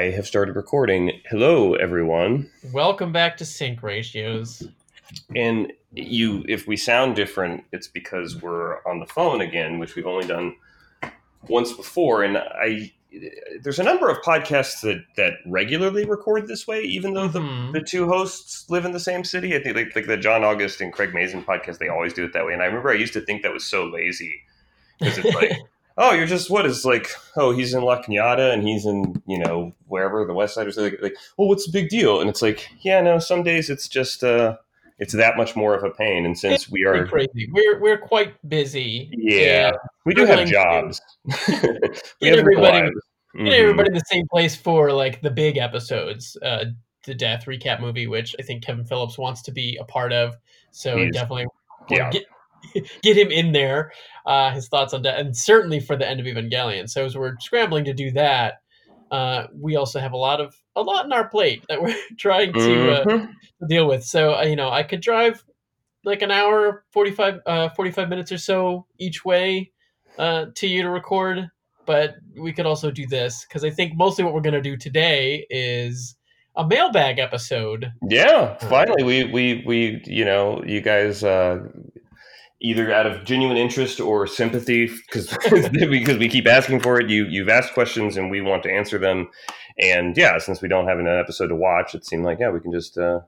[0.00, 1.20] I have started recording.
[1.28, 2.50] Hello, everyone.
[2.72, 4.66] Welcome back to Sync Ratios.
[5.36, 10.06] And you, if we sound different, it's because we're on the phone again, which we've
[10.06, 10.56] only done
[11.48, 12.22] once before.
[12.22, 12.90] And I,
[13.62, 17.74] there's a number of podcasts that that regularly record this way, even though the, Mhm.
[17.74, 19.54] the two hosts live in the same city.
[19.54, 22.32] I think like, like the John August and Craig Mazin podcast, they always do it
[22.32, 22.54] that way.
[22.54, 24.40] And I remember I used to think that was so lazy
[24.98, 25.52] because it's like.
[25.98, 29.38] oh, you're just what is like, oh, he's in La Cañada and he's in, you
[29.38, 30.96] know, wherever the West Side or something.
[31.02, 32.20] Like, well, what's the big deal?
[32.20, 34.56] And it's like, yeah, no, some days it's just, uh,
[34.98, 36.26] it's that much more of a pain.
[36.26, 37.48] And since we are, crazy.
[37.52, 39.08] We're we're quite busy.
[39.12, 39.72] yeah,
[40.04, 41.00] we do have jobs.
[41.24, 42.90] we get have everybody-
[43.36, 43.52] Mhm.
[43.52, 46.64] everybody in the same place for like the big episodes, uh,
[47.06, 50.36] the death recap movie, which I think Kevin Phillips wants to be a part of.
[50.72, 51.46] So He's- definitely
[51.88, 52.10] yeah.
[52.10, 52.24] get
[53.02, 53.92] get him in there.
[54.26, 56.88] Uh, his thoughts on that, and certainly for the end of Evangelion.
[56.88, 58.54] So as we're scrambling to do that,
[59.10, 62.52] uh, we also have a lot of a lot in our plate that we're trying
[62.52, 62.92] to.
[62.92, 63.28] Uh, Mhm.
[63.60, 64.04] to deal with.
[64.04, 65.44] So uh, you know, I could drive
[66.04, 69.70] like an hour, 45, uh, 45 minutes or so each way
[70.18, 71.50] uh, to you to record,
[71.86, 74.76] but we could also do this because I think mostly what we're going to do
[74.78, 76.16] today is
[76.56, 77.92] a mailbag episode.
[78.08, 81.58] Yeah, finally, we, we, we, you know, you guys, uh,
[82.62, 85.28] either out of genuine interest or sympathy, because
[85.80, 87.08] because we keep asking for it.
[87.10, 89.28] You you've asked questions and we want to answer them,
[89.78, 92.60] and yeah, since we don't have an episode to watch, it seemed like yeah, we
[92.60, 93.20] can just uh,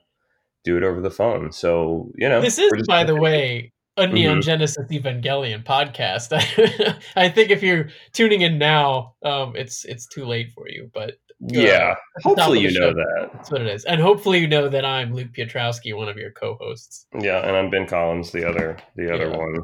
[0.65, 1.53] do it over the phone.
[1.53, 4.43] So you know, This is, just- by the way, a Neon Mhm.
[4.45, 6.33] Genesis Evangelion podcast.
[7.17, 11.17] I think if you're tuning in now, um, it's it's too late for you, but
[11.49, 11.95] yeah.
[11.95, 12.95] top Hopefully, you know show.
[12.95, 13.31] that.
[13.33, 13.85] that's what it is.
[13.85, 17.07] And hopefully, you know that I'm Luke Piotrowski, one of your co-hosts.
[17.19, 19.37] Yeah, and I'm Ben Collins, the other the other Yeah.
[19.37, 19.57] one.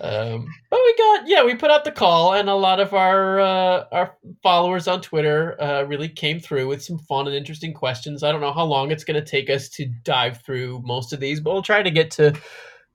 [0.00, 3.40] Um, but we got yeah, we put out the call, and a lot of our
[3.40, 8.22] uh, our followers on Twitter uh, really came through with some fun and interesting questions.
[8.22, 11.18] I don't know how long it's going to take us to dive through most of
[11.18, 12.32] these, but we'll try to get to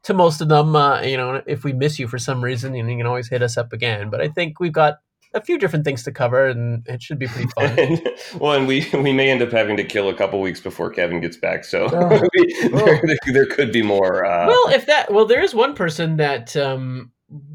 [0.03, 0.78] to most of them.
[0.78, 3.28] Uh, you know, if we miss you for some reason, you, know, you can always
[3.28, 4.09] hit us up again.
[4.09, 5.00] But I think we've got
[5.34, 8.00] a few different things to cover, and it should be pretty fun.
[8.40, 11.22] well, and we we may end up having to kill a couple weeks before Kevin
[11.22, 12.10] gets back, so Oh.
[12.72, 14.26] there, there, there could be more.
[14.26, 17.12] Uh, well, if that well, there is one person that um,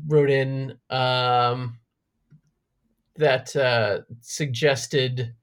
[0.06, 1.78] wrote in um,
[3.16, 5.34] that uh, suggested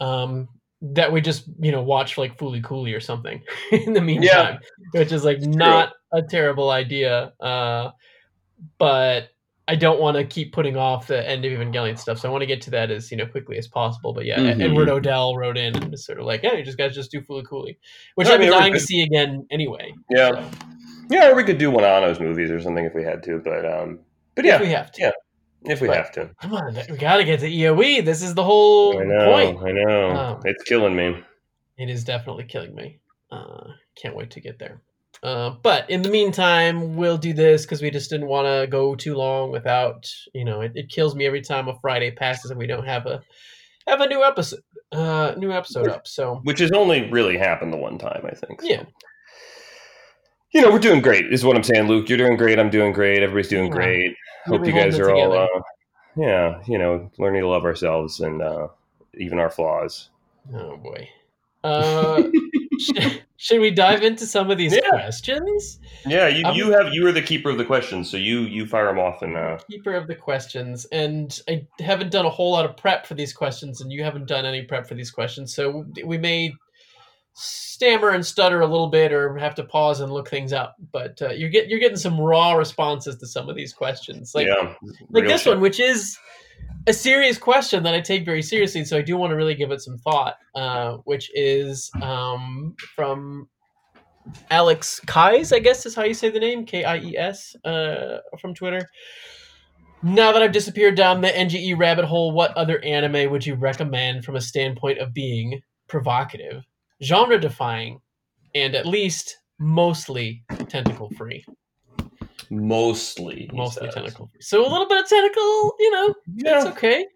[0.00, 0.48] um,
[0.80, 3.42] that we just you know watch like Fooly Cooly or something
[3.72, 4.58] in the meantime,
[4.92, 5.52] which is like true.
[5.52, 7.32] not a terrible idea.
[7.40, 7.90] Uh,
[8.78, 9.28] but
[9.68, 12.42] I don't want to keep putting off the end of Evangelion stuff, so I want
[12.42, 14.12] to get to that as you know quickly as possible.
[14.12, 14.60] But yeah, Mhm.
[14.60, 17.20] Edward Odell wrote in and was sort of like, "Yeah, you just guys just do
[17.20, 17.78] Fooly Cooly,"
[18.16, 19.94] which No, I I've been mean, dying to see again anyway.
[20.10, 20.50] yeah, so,
[21.10, 23.38] yeah, or we could do one of Anno's movies or something if we had to,
[23.38, 24.00] but um,
[24.34, 25.00] but yeah, if we have to.
[25.02, 25.10] yeah.
[25.66, 26.30] if we But- have to.
[26.42, 28.00] Come on, we gotta get to EOE.
[28.04, 29.58] This is the whole I know, point.
[29.64, 31.22] I know, Um, it's killing me.
[31.78, 32.98] It is definitely killing me.
[33.30, 34.82] Uh, can't wait to get there.
[35.22, 38.94] Uh, but in the meantime, we'll do this because we just didn't want to go
[38.94, 42.58] too long without, you know, it, it kills me every time a Friday passes and
[42.58, 43.22] we don't have a
[43.86, 44.60] have a new episode,
[44.92, 46.06] uh, new episode up.
[46.08, 48.62] So Which has only really happened the one time, I think.
[48.62, 48.66] so.
[48.68, 48.82] yeah,
[50.52, 51.32] you know, we're doing great.
[51.32, 52.08] Is what I'm saying, Luke.
[52.08, 52.58] You're doing great.
[52.58, 53.22] I'm doing great.
[53.22, 53.70] Everybody's doing Yeah.
[53.70, 54.16] great.
[54.46, 55.46] Hope you guys are all, uh,
[56.16, 58.68] yeah, you know, learning to love ourselves and uh,
[59.14, 60.10] even our flaws.
[60.54, 61.08] oh boy.
[61.64, 62.24] Uh,
[62.78, 64.88] should, should we dive into some of these Yeah.
[64.90, 65.78] questions?
[66.06, 68.66] Yeah, you, I'm- you have you are the keeper of the questions, so you you
[68.66, 72.52] fire them off and uh, keeper of the questions and i haven't done a whole
[72.52, 75.54] lot of prep for these questions and you haven't done any prep for these questions
[75.54, 76.52] so we may
[77.34, 81.20] stammer and stutter a little bit or have to pause and look things up but
[81.22, 84.74] uh, you're get, you're getting some raw responses to some of these questions like yeah,
[85.10, 85.52] like this shit.
[85.52, 86.18] one which is
[86.86, 89.70] a serious question that i take very seriously so i do want to really give
[89.70, 93.48] it some thought uh, which is um, from
[94.50, 98.86] alex kies i guess is how you say the name k-i-e-s uh, from twitter.
[100.04, 104.24] Now that i've disappeared down the nge rabbit hole what other anime would you recommend
[104.24, 106.64] from a standpoint of being provocative
[107.02, 108.00] genre defying
[108.54, 111.44] and at least mostly tentacle free
[112.52, 113.94] Mostly, mostly says.
[113.94, 114.30] tentacle.
[114.40, 117.06] So a little bit of tentacle, you know, it's Yeah, okay.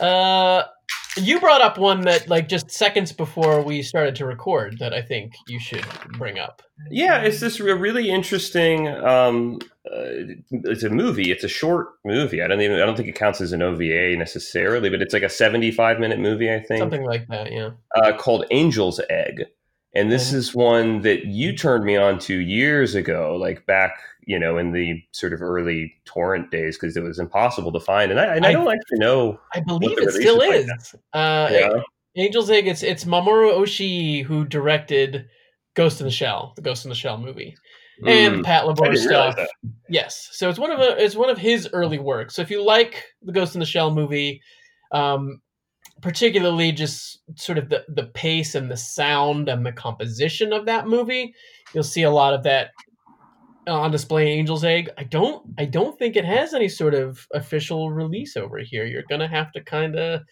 [0.00, 0.62] Uh,
[1.18, 5.02] you brought up one that like just seconds before we started to record that I
[5.02, 5.84] think you should
[6.16, 6.62] bring up.
[6.90, 7.20] yeah.
[7.20, 8.88] It's this re- really interesting.
[8.88, 11.30] Um, uh, it's a movie.
[11.30, 12.40] It's a short movie.
[12.40, 12.80] I don't even.
[12.80, 16.18] I don't think it counts as an OVA necessarily, but it's like a seventy-five minute
[16.20, 16.50] movie.
[16.50, 17.70] I think Something like that, yeah.
[17.96, 19.44] uh, called Angel's Egg.
[19.94, 23.92] And this is one that you turned me on to years ago, like back
[24.24, 28.10] you know, in the sort of early torrent days because it was impossible to find.
[28.10, 29.40] And I, and I, I don't actually know.
[29.54, 30.70] I believe it still is.
[31.12, 31.82] uh, yeah.
[32.16, 32.66] Angel's Egg.
[32.66, 35.26] It's it's Mamoru Oshii who directed
[35.74, 37.56] Ghost in the Shell, the Ghost in the Shell movie,
[38.04, 39.38] mm, and Patlabor stuff.
[39.88, 42.34] Yes, so it's one of a, it's one of his early works.
[42.34, 44.42] So if you like the Ghost in the Shell movie,
[44.92, 45.40] um,
[46.02, 50.86] particularly just sort of the the pace and the sound and the composition of that
[50.86, 51.34] movie,
[51.72, 52.72] you'll see a lot of that
[53.66, 54.90] on display Angel's Egg.
[54.98, 58.84] I don't I don't think it has any sort of official release over here.
[58.84, 60.22] You're gonna have to kind of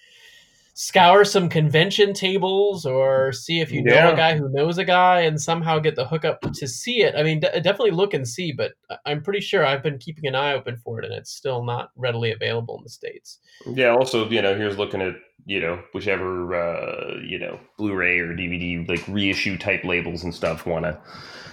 [0.75, 5.21] scour some convention tables or see if you know a guy who knows a guy
[5.21, 7.15] and somehow get the hookup to see it.
[7.15, 8.73] I mean, d- definitely look and see, but
[9.05, 11.91] I'm pretty sure I've been keeping an eye open for it and it's still not
[11.97, 13.41] readily available in the States.
[13.67, 13.91] Yeah.
[13.91, 18.35] Also, you know, here's looking at, you know, whichever, uh, you know, Blu ray or
[18.35, 20.99] DVD, like reissue type labels and stuff want to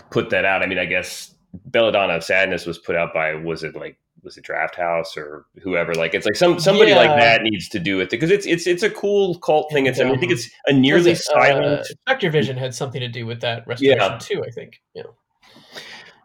[0.09, 0.63] put that out.
[0.63, 4.37] I mean, I guess Belladonna of Sadness was put out by, was it like was
[4.37, 5.93] it Draft House or whoever.
[5.93, 6.97] Like it's like some somebody yeah.
[6.97, 9.85] like that needs to do it because it's it's it's a cool cult thing.
[9.85, 11.65] It's I, mean, I think it's a nearly it, uh, silent.
[11.65, 14.17] Uh, Spectre Vision had something to do with that restoration yeah.
[14.17, 14.43] too.
[14.45, 14.81] I think.
[14.93, 15.03] Yeah.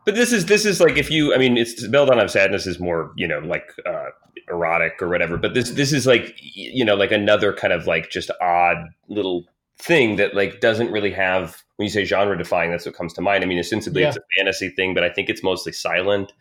[0.04, 2.80] But this is this is like if you I mean it's Belladonna of Sadness is
[2.80, 4.06] more you know like uh,
[4.48, 5.36] erotic or whatever.
[5.36, 8.78] But this this is like you know like another kind of like just odd
[9.08, 9.44] little
[9.78, 13.20] thing that like doesn't really have when you say genre defying that's what comes to
[13.20, 14.08] mind i mean ostensibly yeah.
[14.08, 16.32] it's a fantasy thing but i think it's mostly silent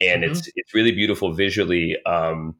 [0.00, 0.32] and mm-hmm.
[0.32, 1.96] it's it's really beautiful visually.
[2.04, 2.56] Um,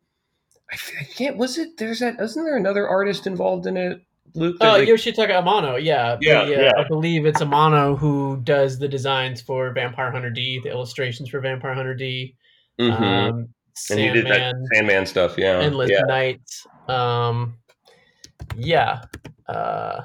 [0.70, 1.37] I, I, can't.
[1.37, 1.76] Was it?
[1.78, 2.20] There's that.
[2.20, 4.02] Isn't there another artist involved in it?
[4.34, 4.56] Luke.
[4.61, 5.82] Uh, like, Yoshitaka Amano.
[5.82, 6.73] Yeah, yeah, uh, yeah.
[6.76, 11.40] I believe it's Amano who does the designs for Vampire Hunter D, the illustrations for
[11.40, 12.34] Vampire Hunter D.
[12.81, 13.02] Mm-hmm.
[13.02, 13.49] Um,
[13.90, 15.37] and he did that Sandman stuff.
[15.37, 16.02] Yeah, Endless yeah.
[16.02, 16.67] Nights.
[16.88, 17.56] Um,
[18.56, 19.02] yeah.
[19.49, 20.02] Uh,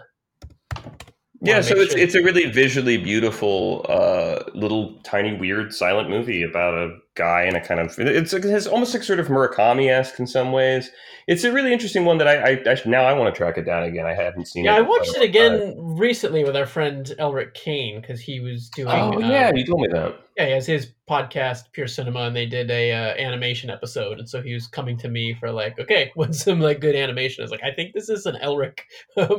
[1.41, 2.01] yeah, so it's sure.
[2.01, 7.57] it's a really visually beautiful, uh, little tiny weird silent movie about a guy and
[7.57, 10.91] a kind of it's it has almost like sort of Murakami esque in some ways.
[11.27, 13.63] It's a really interesting one that I, I, I now I want to track it
[13.63, 14.05] down again.
[14.05, 14.81] I haven't seen yeah, it.
[14.81, 15.97] Yeah, I watched it again time.
[15.97, 18.89] recently with our friend Elric Kane because he was doing.
[18.89, 20.19] Oh yeah, um, you told me that.
[20.41, 24.27] Yeah, he has his podcast Pure Cinema, and they did a uh, animation episode, and
[24.27, 27.43] so he was coming to me for like, okay, what's some like good animation?
[27.43, 28.79] I was like, I think this is an Elric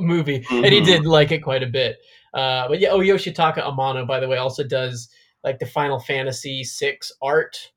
[0.01, 0.65] movie, mm-hmm.
[0.65, 0.87] and he mm-hmm.
[0.87, 1.99] did like it quite a bit.
[2.35, 5.09] Uh, but yeah, oh Yoshitaka Amano, by the way, also does
[5.43, 7.73] like the Final Fantasy VI art.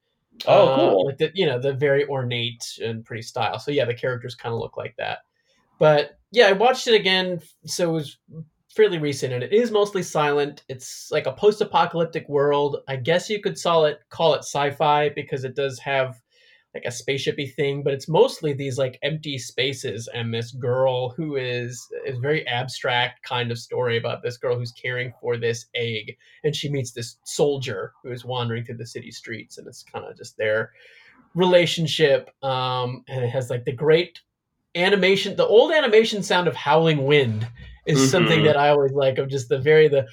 [0.45, 1.05] Oh, uh, cool!
[1.07, 3.57] Like the you know the very ornate and pretty style.
[3.57, 5.19] So yeah, the characters kind of look like that.
[5.79, 8.17] But yeah, I watched it again, so it was
[8.75, 10.63] fairly recent, and it is mostly silent.
[10.67, 12.77] It's like a post-apocalyptic world.
[12.87, 16.21] I guess you could call it call it sci-fi because it does have
[16.73, 21.37] like a spaceshipy thing, but it's mostly these like empty spaces and this girl who
[21.37, 26.17] is is very abstract kind of story about this girl who's caring for this egg,
[26.43, 30.05] and she meets this soldier who is wandering through the city streets, and it's kind
[30.05, 30.71] of just their
[31.33, 32.29] relationship.
[32.43, 34.19] Um, and it has like the great
[34.75, 37.47] animation, the old animation sound of howling wind
[37.85, 38.07] is mm-hmm.
[38.07, 39.17] something that I always like.
[39.17, 40.07] Of just the very the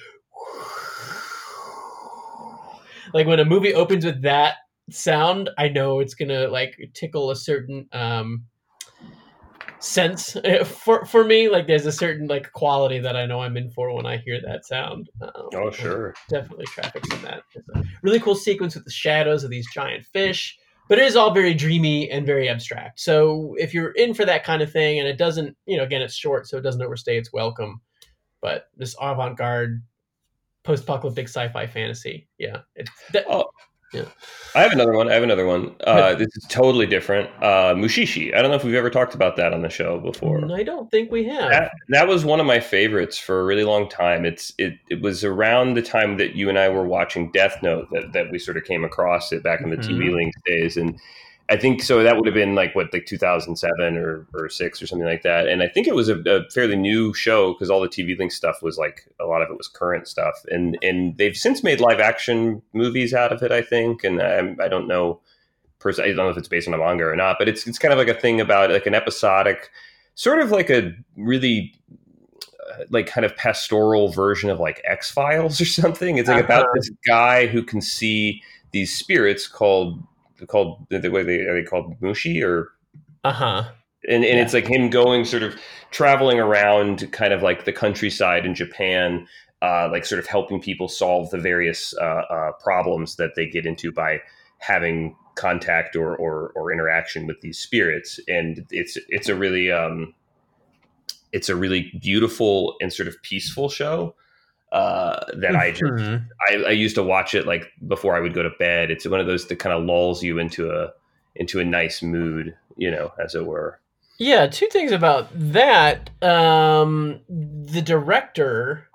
[3.13, 4.55] like when a movie opens with that
[4.89, 8.45] sound, I know it's gonna like tickle a certain um
[9.79, 11.49] sense for for me.
[11.49, 14.39] Like there's a certain like quality that I know I'm in for when I hear
[14.45, 15.09] that sound.
[15.21, 17.43] Um, oh sure, definitely traffics in that.
[18.01, 20.57] Really cool sequence with the shadows of these giant fish.
[20.89, 22.99] But it is all very dreamy and very abstract.
[22.99, 26.01] So if you're in for that kind of thing, and it doesn't, you know, again,
[26.01, 27.81] it's short, so it doesn't overstay its welcome.
[28.41, 29.81] But this avant-garde,
[30.63, 32.91] post-apocalyptic sci-fi fantasy, yeah, it's.
[33.13, 33.45] That, oh,
[33.93, 34.05] yeah.
[34.55, 35.09] I have another one.
[35.09, 35.75] I have another one.
[35.85, 37.29] Uh, this is totally different.
[37.41, 38.35] Uh, Mushishi.
[38.35, 40.51] I don't know if we've ever talked about that on the show before.
[40.51, 41.49] I don't think we have.
[41.49, 44.25] That, that, was one of my favorites for a really long time.
[44.25, 47.87] It's it, it was around the time that you and I were watching Death Note
[47.91, 50.01] that, that we sort of came across it back in the mm-hmm.
[50.01, 50.77] TV Links days.
[50.77, 50.99] And
[51.49, 52.01] I think so.
[52.03, 55.47] That would have been like what, like 2007 or, or six or something like that.
[55.47, 58.31] And I think it was a, a fairly new show because all the TV Link
[58.31, 60.45] stuff was like a lot of it was current stuff.
[60.49, 63.51] And and they've since made live action movies out of it.
[63.51, 65.19] I think, and I, I don't know,
[65.79, 67.79] pers- I don't know if it's based on a manga or not, but it's it's
[67.79, 69.69] kind of like a thing about like an episodic,
[70.15, 71.75] sort of like a really
[72.71, 76.17] uh, like kind of pastoral version of like X Files or something.
[76.17, 76.61] It's like uh-huh.
[76.61, 80.01] about this guy who can see these spirits called
[80.47, 82.71] called the way they are they called Mushi or
[83.23, 83.63] uh huh.
[84.07, 84.41] And and yeah.
[84.43, 85.55] it's like him going sort of
[85.91, 89.27] traveling around kind of like the countryside in Japan,
[89.61, 93.65] uh, like sort of helping people solve the various uh, uh, problems that they get
[93.65, 94.19] into by
[94.57, 98.19] having contact or, or or interaction with these spirits.
[98.27, 100.13] And it's it's a really um,
[101.31, 104.15] it's a really beautiful and sort of peaceful show.
[104.73, 106.27] Uh, that I just Mhm.
[106.49, 108.89] I, I used to watch it like before I would go to bed.
[108.89, 110.91] It's one of those that kind of lulls you into a
[111.35, 113.79] into a nice mood, you know, as it were.
[114.17, 116.09] Yeah, two things about that.
[116.23, 118.87] Um, the director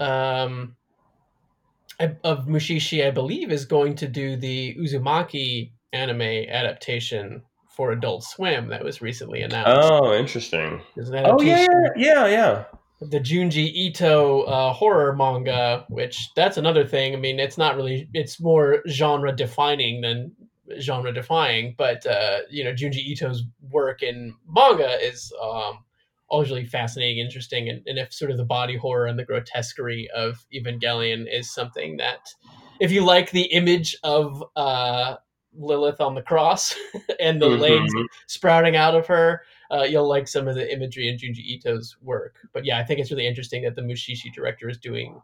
[0.00, 0.76] um,
[2.24, 8.68] of Mushishi, I believe, is going to do the Uzumaki anime adaptation for Adult Swim
[8.68, 9.88] that was recently announced.
[9.90, 10.80] Oh, interesting.
[11.24, 11.66] Oh yeah,
[11.96, 12.64] yeah, yeah.
[13.00, 17.14] The Junji Ito uh, horror manga, which that's another thing.
[17.14, 20.32] I mean, it's not really, it's more genre defining than
[20.80, 25.84] genre defying, but uh, you know, Junji Ito's work in manga is um,
[26.28, 30.08] always really fascinating, interesting, and, and if sort of the body horror and the grotesquerie
[30.14, 32.34] of Evangelion is something that,
[32.80, 35.16] if you like the image of uh,
[35.54, 36.74] Lilith on the cross
[37.20, 38.06] and the legs Mhm.
[38.26, 42.36] sprouting out of her, uh, you'll like some of the imagery in Junji Ito's work.
[42.52, 45.20] But yeah, I think it's really interesting that the Mushishi director is doing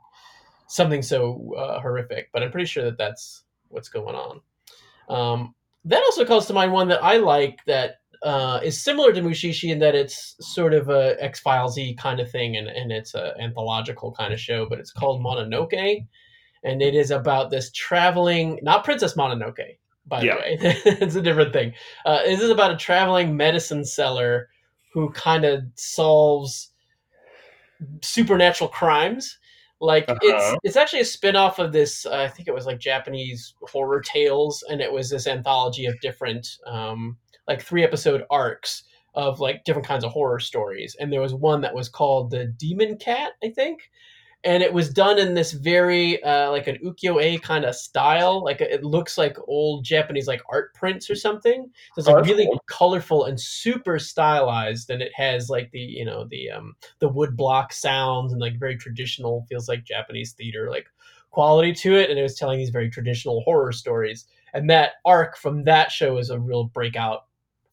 [0.66, 2.30] something so uh, horrific.
[2.32, 4.40] But I'm pretty sure that that's what's going on.
[5.08, 9.20] Um, that also calls to mind one that I like that uh, is similar to
[9.20, 13.14] Mushishi in that it's sort of a X Filesy kind of thing, and, and it's
[13.14, 14.66] an anthological kind of show.
[14.68, 16.06] But it's called Mononoke,
[16.62, 20.34] and it is about this traveling, not Princess Mononoke, by Yeah.
[20.36, 20.58] the way.
[20.84, 21.72] it's a different thing.
[22.04, 24.48] Uh, this is about a traveling medicine seller
[24.92, 26.70] who kind of solves
[28.02, 29.38] supernatural crimes.
[29.80, 30.56] Like it's Uh-huh.
[30.62, 34.62] it's actually a spin-off of this uh, I think it was like Japanese horror tales
[34.68, 37.16] and it was this anthology of different um
[37.48, 41.60] like three episode arcs of like different kinds of horror stories and there was one
[41.62, 43.90] that was called the Demon Cat, I think.
[44.44, 48.42] And it was done in this very uh, like an ukiyo-e kind of style.
[48.42, 51.70] Like it looks like old Japanese like art prints or something.
[51.94, 56.04] So it's Oh, like really colorful and super stylized, and it has like the you
[56.04, 60.68] know the um the wood block sounds and like very traditional feels like Japanese theater
[60.70, 60.88] like
[61.30, 62.10] quality to it.
[62.10, 64.26] And it was telling these very traditional horror stories.
[64.54, 67.26] And that arc from that show is a real breakout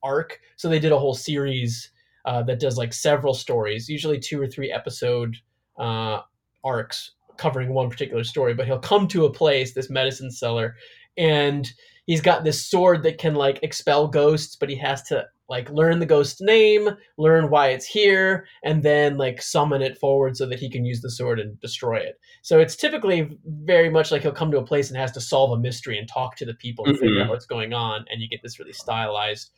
[0.03, 0.39] arc.
[0.55, 1.91] So they did a whole series
[2.25, 5.35] uh, that does like several stories, usually two or three episode
[5.77, 6.21] uh,
[6.63, 8.53] arcs covering one particular story.
[8.53, 10.75] But he'll come to a place, this medicine seller,
[11.17, 11.71] and
[12.05, 15.99] he's got this sword that can like expel ghosts, but he has to like learn
[15.99, 20.59] the ghost's name, learn why it's here, and then like summon it forward so that
[20.59, 22.19] he can use the sword and destroy it.
[22.43, 25.51] So it's typically very much like he'll come to a place and has to solve
[25.51, 27.23] a mystery and talk to the people and figure Mhm.
[27.23, 29.49] out what's going on, and you get this really stylized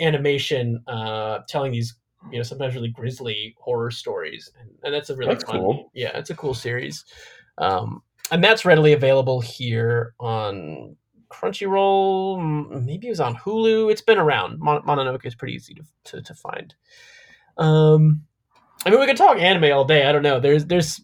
[0.00, 1.94] animation uh, telling these
[2.30, 5.60] you know sometimes really grisly horror stories, and, and that's a really That's fun.
[5.60, 5.90] cool.
[5.94, 7.04] Yeah, it's a cool series,
[7.58, 10.96] um, and that's readily available here on
[11.30, 12.84] Crunchyroll.
[12.84, 13.90] Maybe it was on Hulu.
[13.90, 14.58] It's been around.
[14.58, 16.74] Mon- Mononoke is pretty easy to to, to find.
[17.58, 18.22] Um,
[18.84, 20.06] I mean, we could talk anime all day.
[20.06, 20.40] I don't know.
[20.40, 21.00] There's there's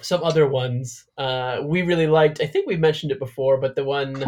[0.00, 2.40] some other ones uh, we really liked.
[2.40, 4.22] I think we mentioned it before, but the one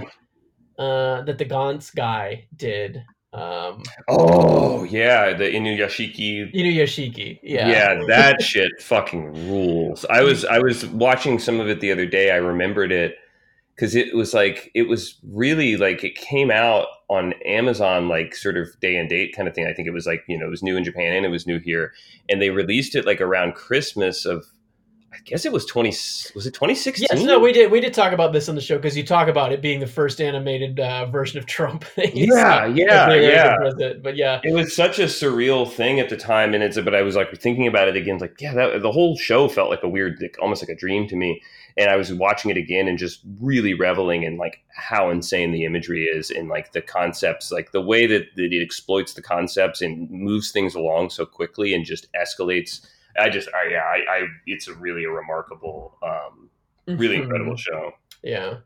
[0.78, 3.02] uh, that the Gantz guy did,
[3.36, 6.54] um, Oh yeah, the Inuyashiki.
[6.54, 7.38] Inuyashiki.
[7.42, 7.68] Yeah.
[7.68, 8.02] Yeah.
[8.08, 10.04] that shit fucking rules.
[10.06, 12.30] I was I was watching some of it the other day.
[12.30, 13.16] I remembered it
[13.74, 18.56] because it was like it was really like it came out on Amazon like sort
[18.56, 19.66] of day and date kind of thing.
[19.66, 21.46] I think it was like you know it was new in Japan and it was
[21.46, 21.92] new here,
[22.28, 24.46] and they released it like around Christmas of.
[25.16, 25.88] I guess it was twenty.
[26.34, 27.08] Was it twenty sixteen?
[27.10, 27.70] Yes, no, we did.
[27.70, 29.86] We did talk about this on the show because you talk about it being the
[29.86, 31.84] first animated uh, version of Trump.
[31.96, 33.56] Yeah, yeah, yeah.
[34.02, 36.78] But yeah, It was such a surreal thing at the time, and it's.
[36.78, 39.70] But I was like thinking about it again, like yeah, that, the whole show felt
[39.70, 41.42] like a weird, like, almost like a dream to me.
[41.78, 45.64] And I was watching it again and just really reveling in like how insane the
[45.64, 49.80] imagery is, and like the concepts, like the way that, that it exploits the concepts
[49.80, 52.86] and moves things along so quickly and just escalates.
[53.18, 56.50] I just, I, yeah, I, I it's a really a remarkable, um,
[56.86, 57.22] really Mhm.
[57.22, 57.92] incredible show.
[58.22, 58.58] Yeah.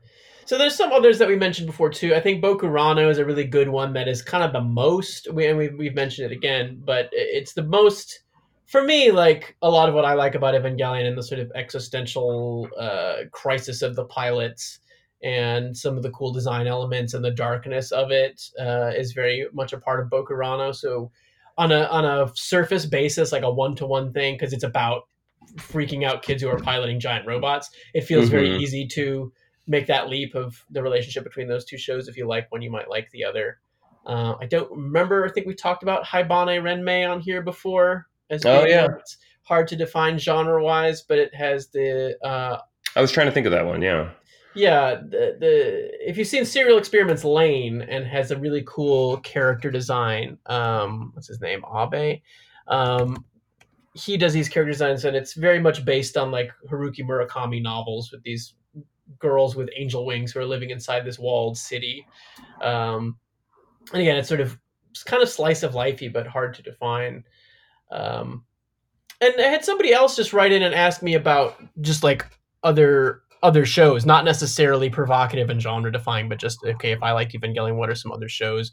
[0.47, 2.15] So there's some others that we mentioned before too.
[2.15, 5.33] I think Bokurano is a really good one that is kind of the most.
[5.33, 8.21] We and we've, we've mentioned it again, but it's the most
[8.67, 9.13] for me.
[9.13, 13.27] Like a lot of what I like about Evangelion and the sort of existential uh,
[13.31, 14.81] crisis of the pilots
[15.23, 19.47] and some of the cool design elements and the darkness of it uh, is very
[19.53, 20.75] much a part of Bokurano.
[20.75, 21.13] So
[21.61, 25.03] on a on a surface basis, like a one to one thing, because it's about
[25.57, 27.71] freaking out kids who are piloting giant robots.
[27.93, 28.61] It feels very Mhm.
[28.61, 29.33] easy to
[29.67, 32.09] make that leap of the relationship between those two shows.
[32.09, 33.59] If you like one, you might like the other.
[34.07, 35.27] Uh, I don't remember.
[35.27, 38.07] I think we talked about Haibane Renmei on here before.
[38.31, 38.87] As Oh, yeah.
[38.89, 42.59] that's hard to define genre wise, but it has the uh,
[42.97, 43.83] I was trying to think of that one.
[43.83, 44.11] Yeah.
[44.55, 49.71] Yeah the the if you've seen Serial Experiments Lain and has a really cool character
[49.71, 50.39] design.
[50.47, 51.63] Um, what's his name?
[51.73, 52.21] Abe.
[52.69, 53.25] Um,
[53.95, 58.11] he does these character designs, and it's very much based on like Haruki Murakami novels
[58.13, 58.55] with these
[59.19, 62.07] girls with angel wings who are living inside this walled city.
[62.63, 63.17] Um,
[63.93, 64.59] and again, it's sort of
[64.91, 67.25] it's kind of slice of lifey, but hard to define.
[67.91, 68.45] Um,
[69.21, 72.27] and I had somebody else just write in and ask me about just like
[72.63, 77.31] other other shows, not necessarily provocative and genre defining, but just okay, if I like
[77.33, 78.73] Evangelion, what are some other shows?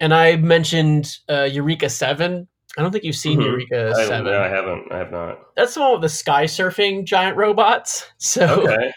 [0.00, 2.48] And I mentioned uh, Eureka Seven.
[2.78, 3.44] I don't think you've seen Mhm.
[3.44, 4.32] Eureka I, Seven.
[4.32, 4.90] no, I haven't.
[4.92, 5.38] I have not.
[5.56, 8.06] That's the one with the sky surfing giant robots.
[8.18, 8.92] So Okay.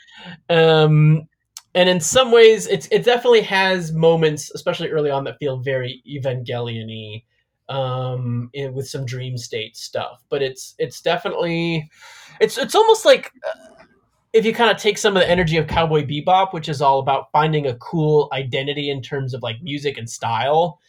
[0.50, 1.28] um
[1.76, 6.02] and in some ways it's it definitely has moments especially early on that feel very
[6.08, 7.24] evangelion-y
[7.68, 11.90] um in, with some dream state stuff but it's it's definitely
[12.40, 13.73] it's it's almost like uh,
[14.34, 17.00] if you kind of take some of the energy of cowboy bebop which is all
[17.00, 20.80] about finding a cool identity in terms of like music and style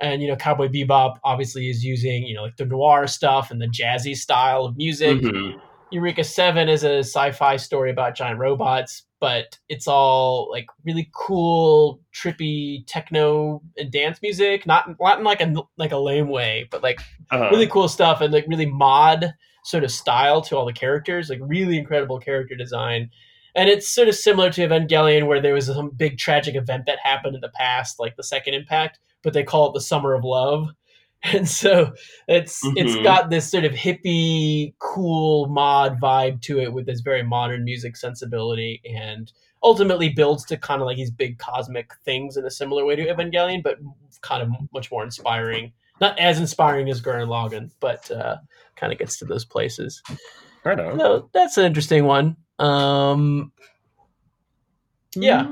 [0.00, 3.60] and you know cowboy bebop obviously is using you know like the noir stuff and
[3.60, 5.52] the jazzy style of music Mhm.
[5.90, 12.00] Eureka 7 is a sci-fi story about giant robots, but it's all like really cool,
[12.12, 16.82] trippy techno and dance music, not not in like a like a lame way, but
[16.82, 17.00] like
[17.30, 17.48] Uh-huh.
[17.52, 19.32] really cool stuff and like really mod
[19.66, 23.10] sort of style to all the characters, like really incredible character design.
[23.54, 26.98] And it's sort of similar to Evangelion where there was some big tragic event that
[27.02, 30.24] happened in the past, like the second impact, but they call it the summer of
[30.24, 30.68] love.
[31.32, 31.92] And so
[32.28, 33.02] it's it's Mhm.
[33.02, 37.96] got this sort of hippie, cool mod vibe to it with this very modern music
[37.96, 39.32] sensibility, and
[39.62, 43.06] ultimately builds to kind of like these big cosmic things in a similar way to
[43.06, 43.78] Evangelion, but
[44.20, 45.72] kind of much more inspiring.
[46.00, 48.36] Not as inspiring as Gurren Lagann, but uh,
[48.76, 50.02] kind of gets to those places.
[50.64, 50.98] Right on.
[50.98, 52.36] So that's an interesting one.
[52.58, 53.52] Um,
[55.14, 55.48] yeah.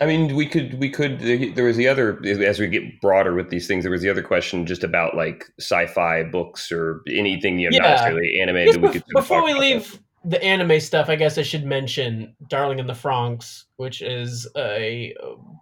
[0.00, 1.18] I mean, we could, we could.
[1.20, 3.84] There was the other, as we get broader with these things.
[3.84, 7.82] There was the other question just about like sci-fi books or anything, you know, Yeah.
[7.82, 8.56] not necessarily anime.
[8.56, 11.64] I that we could before we about leave the anime stuff, I guess I should
[11.64, 15.14] mention Darling in the Franxx, which is a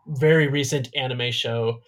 [0.08, 1.78] very recent anime show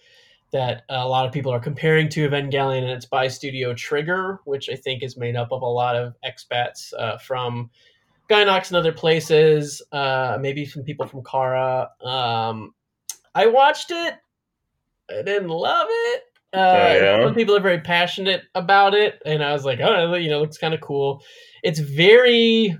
[0.51, 4.69] that a lot of people are comparing to Evangelion, and it's by Studio Trigger, which
[4.69, 7.69] I think is made up of a lot of expats uh, from
[8.29, 11.87] Gainax and other places, uh, maybe some people from Khara.
[12.05, 12.73] Um,
[13.33, 14.15] I watched it.
[15.09, 16.23] I didn't love it.
[16.53, 17.25] Uh, Oh, yeah?
[17.25, 20.41] Some people are very passionate about it, and I was like, oh, you know, it
[20.41, 21.23] looks kind of cool.
[21.63, 22.77] It's very,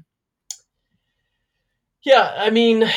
[2.04, 2.34] yeah.
[2.38, 2.90] I mean,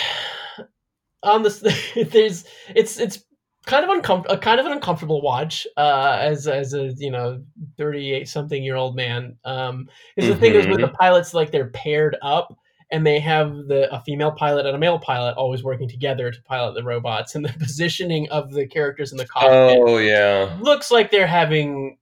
[1.22, 1.58] on this,
[1.94, 3.24] there's it's it's
[3.66, 7.42] kind of uncomfortable, kind of an uncomfortable watch uh, as as a you know
[7.76, 9.36] thirty eight something year old man.
[9.44, 12.56] Um, is the thing is with the pilots like they're paired up
[12.92, 16.42] and they have the a female pilot and a male pilot always working together to
[16.42, 20.56] pilot the robots and the positioning of the characters in the cockpit Oh yeah.
[20.60, 21.96] looks like they're having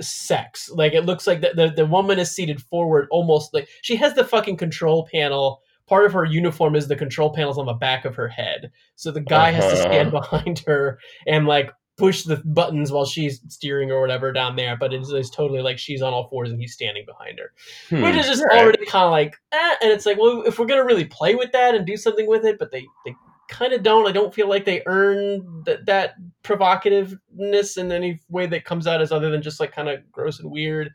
[0.00, 3.96] sex like it looks like the, the, the woman is seated forward almost like she
[3.96, 7.72] has the fucking control panel part of her uniform is the control panels on the
[7.74, 9.82] back of her head so the guy has to Uh-huh.
[9.82, 14.76] stand behind her and like push the buttons while she's steering or whatever down there
[14.76, 17.52] but it's, it's totally like she's on all fours and he's standing behind her
[17.88, 18.02] Hmm.
[18.02, 18.62] which is just right.
[18.62, 21.52] already kind of like, eh, and it's like, well, if we're gonna really play with
[21.52, 23.14] that and do something with it, but they they
[23.48, 24.08] kind of don't.
[24.08, 29.00] I don't feel like they earn th- that provocativeness in any way that comes out
[29.00, 30.90] as other than just like kind of gross and weird.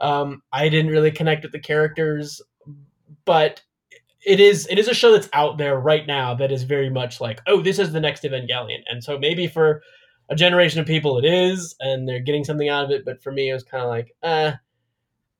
[0.00, 2.42] Um, I didn't really connect with the characters,
[3.24, 3.62] but
[4.26, 7.20] it is it is a show that's out there right now that is very much
[7.20, 9.82] like, oh, this is the next Evangelion, and so maybe for
[10.30, 13.04] a generation of people it is, and they're getting something out of it.
[13.04, 14.52] But for me, it was kind of like, eh,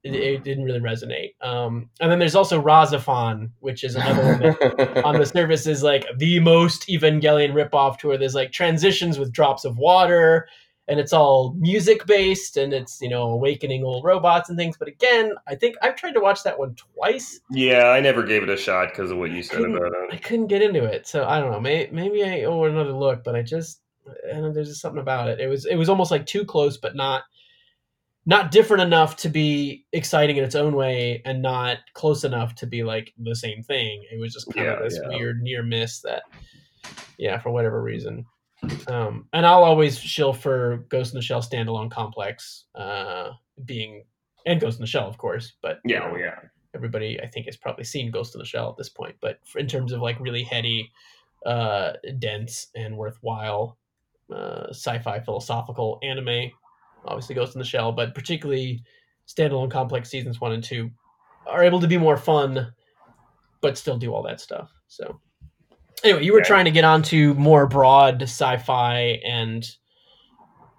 [0.03, 1.35] it, it didn't really resonate.
[1.41, 5.83] Um, and then there's also RahXephon, which is another one that on the surface is
[5.83, 10.47] like the most Evangelion ripoff to where there's like transitions with drops of water
[10.87, 14.77] and it's all music based and it's, you know, awakening old robots and things.
[14.77, 17.41] But again, I think I've tried to watch that one twice.
[17.51, 20.17] yeah, I never gave it a shot because of what you said about it I
[20.19, 21.07] couldn't get into it.
[21.07, 21.61] So I don't know.
[21.61, 23.81] May, maybe I owe another look, but I just,
[24.31, 25.41] I know, there's just something about it.
[25.41, 27.23] It was, it was almost like too close, but not,
[28.27, 32.67] not different enough to be exciting in its own way and not close enough to
[32.67, 34.03] be like the same thing.
[34.11, 35.09] It was just kind Yeah, of this yeah.
[35.17, 36.23] weird near miss that,
[37.19, 38.27] yeah, for whatever reason.
[38.89, 43.31] Um, and I'll always shill for Ghost in the Shell standalone complex, uh,
[43.65, 44.05] being
[44.47, 45.53] and Ghost in the Shell, of course.
[45.63, 46.39] But you Yeah, know, yeah.
[46.75, 49.17] everybody I think has probably seen Ghost in the Shell at this point.
[49.21, 50.91] But in terms of like really heady,
[51.47, 53.79] uh, dense and worthwhile
[54.35, 56.51] uh, sci-fi philosophical anime,
[57.05, 58.83] obviously Ghost in the Shell, but particularly
[59.29, 60.91] standalone complex seasons one and two
[61.47, 62.73] are able to be more fun,
[63.61, 64.71] but still do all that stuff.
[64.89, 65.21] So
[66.05, 66.45] anyway, you were Yeah.
[66.45, 69.69] trying to get onto more broad sci-fi and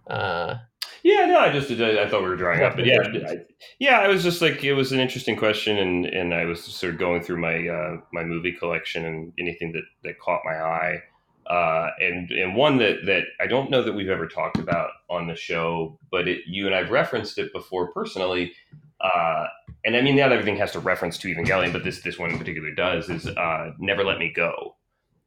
[0.07, 0.55] uh,
[1.03, 3.38] Yeah, no, I just I thought we were drawing up, but yeah, I,
[3.79, 6.93] yeah, I was just like it was an interesting question, and and I was sort
[6.93, 10.99] of going through my uh, my movie collection and anything that that caught my eye,
[11.47, 15.27] uh, and and one that that I don't know that we've ever talked about on
[15.27, 18.53] the show, but it, you and I've referenced it before personally,
[18.99, 19.45] uh,
[19.85, 22.38] and I mean not everything has to reference to Evangelion, but this this one in
[22.39, 24.75] particular does is uh, Never Let Me Go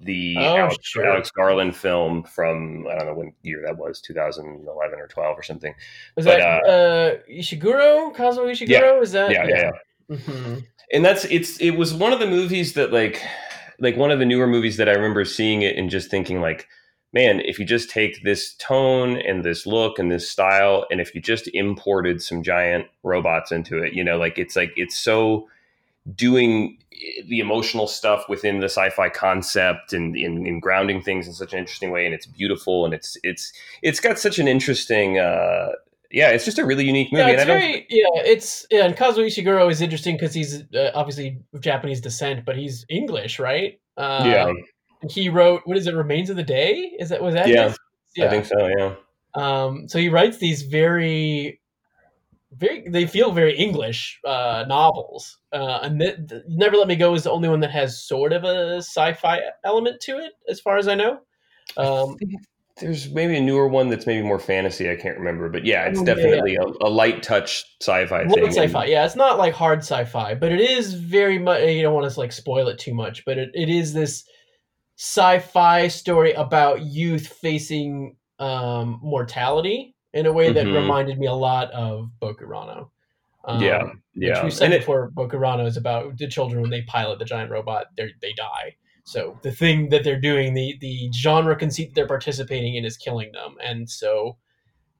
[0.00, 1.06] the oh, Alex, sure.
[1.06, 5.42] Alex, Garland film from I don't know when year that was, 2011 or 12 or
[5.42, 5.74] something.
[6.16, 8.68] Was but, that uh, uh, Ishiguro Kazuo Ishiguro?
[8.68, 9.70] Yeah, is that yeah yeah,
[10.10, 10.16] yeah.
[10.16, 10.54] Mm-hmm.
[10.92, 13.22] And that's it's it was one of the movies that like
[13.80, 16.66] like one of the newer movies that I remember seeing it and just thinking like
[17.12, 21.14] man if you just take this tone and this look and this style and if
[21.14, 25.48] you just imported some giant robots into it you know like it's like it's so
[26.14, 26.78] doing
[27.26, 31.90] the emotional stuff within the sci-fi concept and in, grounding things in such an interesting
[31.90, 35.68] way and it's beautiful and it's it's it's got such an interesting uh
[36.10, 39.26] yeah it's just a really unique movie yeah, it's very yeah it's yeah and kazuo
[39.26, 43.80] ishiguro is interesting because he's uh, obviously of japanese descent but he's english right?
[43.96, 44.52] Uh, yeah.
[45.10, 46.92] he wrote what is it remains of the day?
[46.98, 47.74] Is that was that yeah,
[48.16, 48.26] yeah.
[48.26, 48.94] i think so yeah.
[49.34, 51.60] Um so he writes these very
[52.52, 57.14] very they feel very English uh, novels, uh, and th- th- Never Let Me Go
[57.14, 60.78] is the only one that has sort of a sci-fi element to it, as far
[60.78, 61.20] as I know.
[61.76, 62.16] Um,
[62.80, 64.90] There's maybe a newer one that's maybe more fantasy.
[64.90, 66.62] I can't remember, but yeah, it's definitely yeah.
[66.80, 68.52] A, a, light touch sci-fi light thing.
[68.52, 71.62] Sci-fi, yeah, it's not like hard sci-fi, but it is very much.
[71.62, 74.24] You don't want to like spoil it too much, but it, it is this
[74.96, 80.74] sci-fi story about youth facing um, mortality in a way that mm-hmm.
[80.74, 82.90] reminded me a lot of Bokurano.
[83.44, 84.44] Um, yeah, yeah.
[84.44, 87.50] We said and before, it, Bokurano is about the children when they pilot the giant
[87.50, 88.76] robot, they they die.
[89.04, 93.32] So the thing that they're doing, the the genre conceit they're participating in, is killing
[93.32, 94.36] them, and so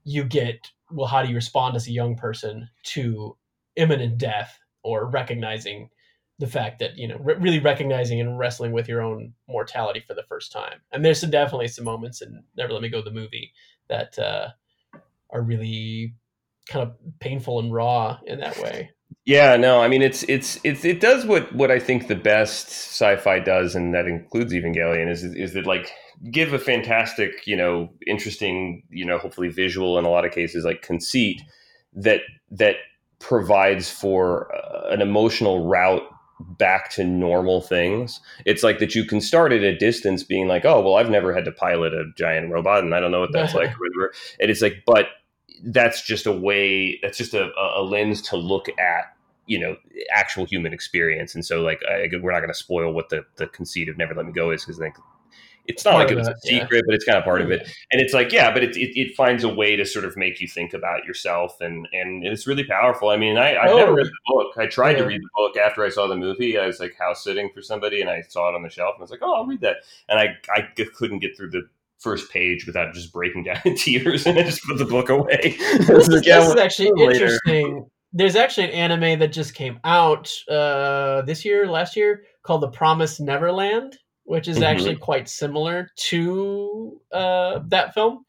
[0.05, 3.37] you get well, how do you respond as a young person to
[3.77, 5.91] imminent death or recognizing
[6.39, 10.15] the fact that you know re- really recognizing and wrestling with your own mortality for
[10.15, 10.81] the first time?
[10.93, 13.53] And there's some, definitely some moments in Never Let Me Go, the movie,
[13.89, 14.49] that uh,
[15.33, 16.15] are really
[16.69, 18.91] kind of painful and raw in that way.
[19.25, 22.69] Yeah, no, I mean it's it's it's it does what what I think the best
[22.69, 25.93] sci-fi does, and that includes Evangelion, is is that like
[26.31, 30.65] give a fantastic, you know, interesting, you know, hopefully visual in a lot of cases,
[30.65, 31.43] like conceit
[31.93, 32.77] that that
[33.19, 36.03] provides for uh, an emotional route
[36.41, 38.21] back to normal things.
[38.45, 41.35] It's like that you can start at a distance being like, oh, well, I've never
[41.35, 43.75] had to pilot a giant robot and I don't know what that's like.
[44.41, 45.07] And it's like, but
[45.65, 49.77] that's just a way, that's just a, a lens to look at, you know,
[50.13, 51.35] actual human experience.
[51.35, 54.15] And so, like, I, we're not going to spoil what the, the conceit of Never
[54.15, 54.97] Let Me Go is because I think
[55.69, 56.81] it's not like it was a secret, yeah.
[56.87, 57.71] but it's kind of part of it.
[57.93, 60.41] And it's like, yeah, but it, it, it, finds a way to sort of make
[60.41, 63.11] you think about yourself, and and it's really powerful.
[63.11, 63.77] I mean, I I oh.
[63.77, 64.55] never read the book.
[64.57, 65.03] I tried yeah.
[65.03, 66.59] to read the book after I saw the movie.
[66.59, 69.03] I was like house sitting for somebody, and I saw it on the shelf, and
[69.03, 69.77] I was like, oh, I'll read that.
[70.09, 74.27] And I I couldn't get through the first page without just breaking down in tears,
[74.27, 75.57] and I just put the book away.
[75.59, 77.87] this, is, this is actually interesting.
[78.15, 82.71] There's actually an anime that just came out uh, this year, last year, called The
[82.71, 84.65] Promised Neverland which is mm-hmm.
[84.65, 88.25] actually quite similar to uh, that film.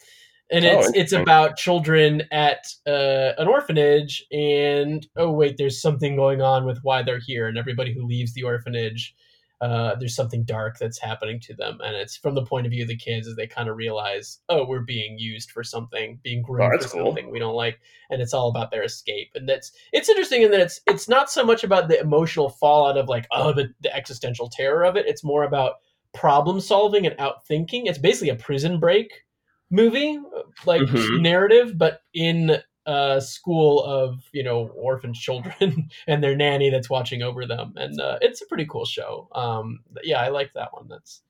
[0.51, 6.15] And oh, it's it's about children at uh, an orphanage, and oh wait, there's something
[6.15, 9.13] going on with why they're here, and everybody who leaves the orphanage
[9.61, 12.83] uh, there's something dark that's happening to them, and it's from the point of view
[12.83, 16.41] of the kids as they kind of realize, oh, we're being used for something, being
[16.41, 17.05] groomed oh, for cool.
[17.07, 19.31] something we don't like, and it's all about their escape.
[19.35, 22.97] And that's it's interesting in that it's it's not so much about the emotional fallout
[22.97, 25.07] of like oh the, the existential terror of it.
[25.07, 25.73] It's more about
[26.13, 27.83] problem solving and outthinking.
[27.85, 29.25] It's basically a prison break
[29.69, 30.19] movie,
[30.65, 31.21] like mm-hmm.
[31.21, 37.21] narrative, but in a school of you know orphan children and their nanny that's watching
[37.21, 39.27] over them, and uh, it's a pretty cool show.
[39.33, 40.87] Um, yeah, I like that one.
[40.87, 41.21] That's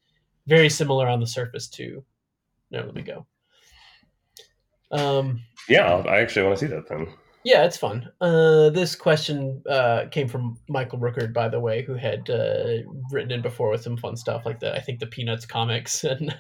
[0.48, 2.04] very similar on the surface to.
[2.72, 3.26] No, let me go.
[4.92, 7.08] Um, yeah, I actually want to see that then.
[7.46, 8.10] Yeah, it's fun.
[8.20, 13.32] Uh, this question uh, came from Michael Rookard, by the way, who had uh, written
[13.32, 16.36] in before with some fun stuff like the I think the Peanuts comics and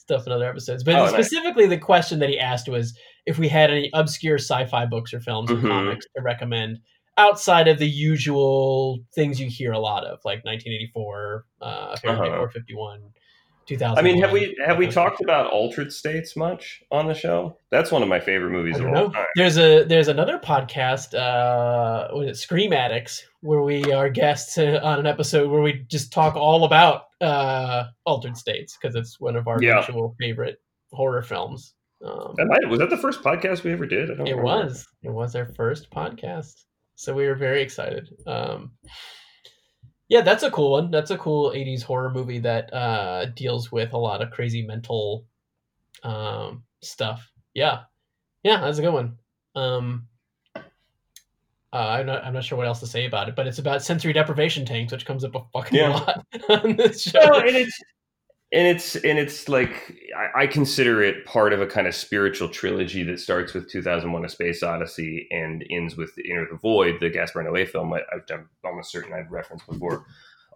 [0.00, 0.82] stuff in other episodes.
[0.82, 1.70] But oh, specifically, nice.
[1.70, 5.50] the question that he asked was if we had any obscure sci-fi books or films
[5.50, 5.64] mm-hmm.
[5.64, 6.78] or comics to recommend
[7.18, 12.36] outside of the usual things you hear a lot of, like 1984, uh, Fahrenheit uh-huh.
[12.36, 13.00] 451,
[13.66, 13.98] 2000.
[13.98, 17.56] I mean, have we have we talked about Altered States much on the show?
[17.70, 19.26] That's one of my favorite movies of all time.
[19.36, 24.98] There's a there's another podcast, uh, was it Scream Addicts, where we are guests on
[24.98, 29.48] an episode where we just talk all about uh, Altered States because it's one of
[29.48, 29.86] our yeah.
[30.18, 30.60] favorite
[30.92, 31.74] horror films.
[32.04, 34.10] Um, That might, was that the first podcast we ever did?
[34.10, 34.64] I don't it remember.
[34.64, 34.86] was.
[35.02, 36.64] It was our first podcast,
[36.96, 38.08] so we were very excited.
[38.26, 38.72] Um,
[40.12, 40.90] yeah, that's a cool one.
[40.90, 45.24] That's a cool '80s horror movie that uh, deals with a lot of crazy mental
[46.02, 47.32] um, stuff.
[47.54, 47.84] Yeah,
[48.42, 49.16] yeah, that's a good one.
[49.54, 50.06] Um,
[51.72, 52.26] uh, I'm not.
[52.26, 54.92] I'm not sure what else to say about it, but it's about sensory deprivation tanks,
[54.92, 55.88] which comes up a fucking Yeah.
[55.88, 56.26] lot
[56.62, 57.18] on this show.
[57.18, 57.80] Well, and it's
[58.52, 62.48] and it's and it's like I, I consider it part of a kind of spiritual
[62.48, 67.10] trilogy that starts with 2001: A Space Odyssey and ends with Enter the Void, the
[67.10, 67.92] Gaspar Noé film.
[67.92, 68.00] I,
[68.32, 70.04] I'm almost certain I've referenced before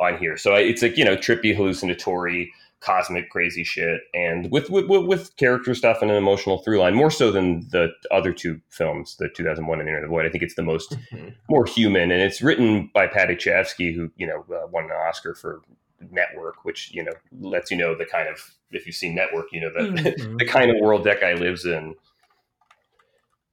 [0.00, 0.37] on here.
[0.37, 5.35] So I, it's like you know trippy, hallucinatory, cosmic, crazy shit, and with with with-
[5.37, 9.28] character stuff and an emotional through line, more so than the other two films, the
[9.30, 10.26] 2001 and Enter the Void.
[10.26, 11.35] I think it's the most Mhm.
[11.48, 15.35] more human, and it's written by Paddy Chayefsky, who you know uh, won an Oscar
[15.35, 15.62] for
[16.11, 18.38] Network, which you know lets you know the kind of
[18.70, 19.80] if you've seen Network, you know the
[20.12, 20.38] Mhm.
[20.38, 21.94] the kind of world that guy lives in.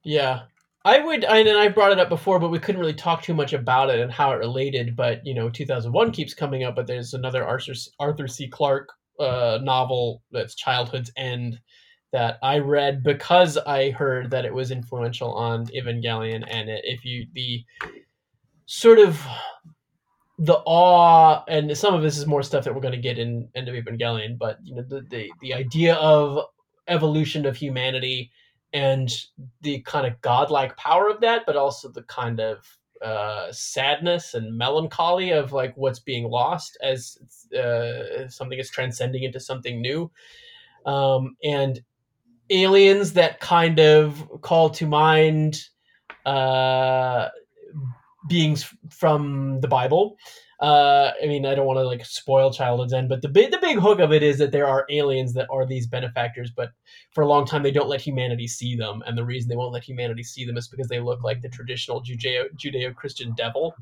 [0.03, 0.43] Yeah.
[0.86, 3.34] I would, I, and I brought it up before, but we couldn't really talk too
[3.34, 4.97] much about it and how it related.
[4.97, 8.49] But you know, 2001 keeps coming up, but there's another Arthur Arthur C.
[8.49, 11.58] Clarke uh, novel that's Childhood's End
[12.12, 17.06] that I read because I heard that it was influential on Evangelion, and it, if
[17.06, 17.63] you the
[18.65, 19.25] sort of
[20.39, 23.48] the awe and some of this is more stuff that we're going to get in
[23.56, 26.46] End of Evangelion, but you know the the, the idea of
[26.88, 28.32] evolution of humanity
[28.74, 29.13] and
[29.62, 32.65] the kind of godlike power of that, but also the kind of
[33.04, 37.17] uh, sadness and melancholy of like what's being lost as
[37.56, 40.10] uh, something is transcending into something new,
[40.86, 41.82] um, and
[42.50, 45.62] aliens that kind of call to mind
[46.26, 47.30] uh,
[48.28, 50.18] beings from the Bible.
[50.60, 53.58] Uh, I mean, I don't want to like spoil Childhood's End, but the big the
[53.58, 56.70] big hook of it is that there are aliens that are these benefactors, but
[57.12, 59.74] for a long time they don't let humanity see them, and the reason they won't
[59.74, 63.76] let humanity see them is because they look like the traditional Judeo Judeo Christian devil.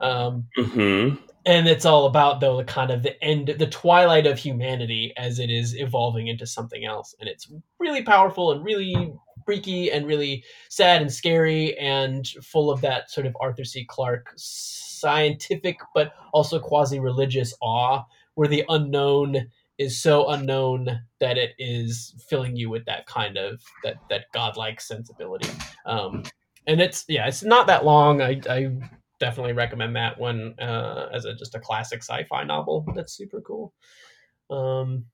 [0.00, 1.16] Um, Mm-hmm.
[1.46, 5.38] and it's all about though the kind of the end the twilight of humanity as
[5.38, 9.12] it is evolving into something else and it's really powerful and really
[9.44, 14.32] freaky and really sad and scary and full of that sort of arthur c clarke
[14.36, 18.02] scientific but also quasi-religious awe
[18.34, 19.36] where the unknown
[19.76, 24.80] is so unknown that it is filling you with that kind of that that godlike
[24.80, 25.50] sensibility
[25.86, 26.22] um
[26.66, 28.70] and it's yeah it's not that long i i
[29.20, 32.84] definitely recommend that one uh, as a just a classic sci-fi novel.
[32.94, 33.72] That's super cool.
[34.50, 35.06] Um,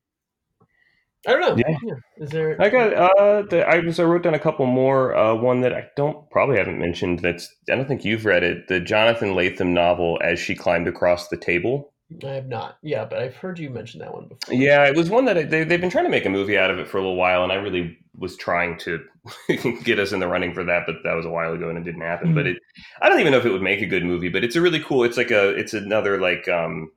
[1.27, 1.57] I don't know.
[1.57, 1.95] Yeah.
[2.19, 2.61] Is there?
[2.61, 5.15] I got uh, the, I was I wrote down a couple more.
[5.15, 7.21] Uh, one that I don't probably haven't mentioned.
[7.21, 8.69] That's I don't think you've read it.
[8.69, 11.93] The Jonathan Lethem novel, As She Climbed Across the Table.
[12.25, 12.79] I have not.
[12.83, 14.55] Yeah, but I've heard you mention that one before.
[14.55, 16.71] Yeah, it was one that I, they, they've been trying to make a movie out
[16.71, 19.01] of it for a little while, and I really was trying to
[19.85, 21.85] get us in the running for that, but that was a while ago and it
[21.85, 22.35] didn't happen.
[22.35, 22.59] But it,
[23.01, 24.81] I don't even know if it would make a good movie, but it's a really
[24.81, 25.05] cool.
[25.05, 26.91] It's like a, it's another like, um,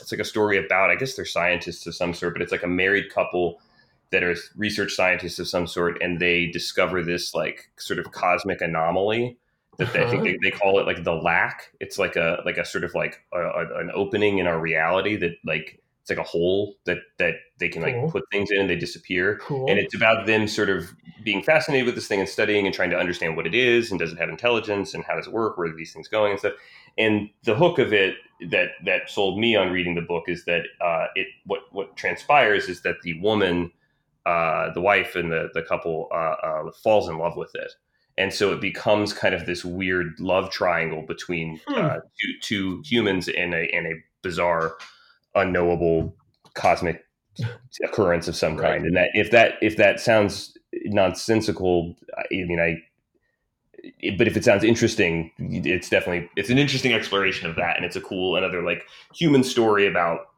[0.00, 0.90] it's like a story about.
[0.90, 3.60] I guess they're scientists of some sort, but it's like a married couple
[4.10, 8.60] that are research scientists of some sort, and they discover this like sort of cosmic
[8.60, 9.36] anomaly
[9.78, 10.36] that they, I think Uh-huh.
[10.42, 11.72] they, they call it like the lack.
[11.80, 15.16] It's like a like a sort of like a, a, an opening in our reality
[15.16, 18.02] that like it's like a hole that that they can Cool.
[18.04, 19.38] like put things in and they disappear.
[19.42, 19.68] Cool.
[19.68, 20.90] And it's about them sort of
[21.22, 23.98] being fascinated with this thing and studying and trying to understand what it is and
[24.00, 25.58] does it have intelligence and how does it work?
[25.58, 26.54] Where are these things going and stuff?
[26.96, 28.14] And the hook of it
[28.50, 32.68] that that sold me on reading the book is that uh, it what what transpires
[32.68, 33.70] is that the woman,
[34.26, 37.72] uh, the wife and the the couple uh, uh, falls in love with it.
[38.16, 41.84] And so it becomes kind of this weird love triangle between Hmm.
[41.84, 44.76] uh, two, two humans in a in a bizarre,
[45.34, 46.16] unknowable
[46.54, 47.04] cosmic
[47.84, 48.72] occurrence of some Right.
[48.72, 48.86] kind.
[48.86, 52.76] And that if that if that sounds nonsensical, I I mean, I.
[54.16, 57.96] But if it sounds interesting, it's definitely it's an interesting exploration of that, and it's
[57.96, 60.28] a cool another like human story about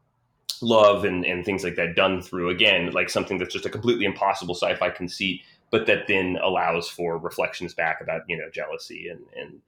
[0.61, 4.05] love and and things like that done through again like something that's just a completely
[4.05, 9.21] impossible sci-fi conceit, but that then allows for reflections back about you know jealousy and
[9.35, 9.61] and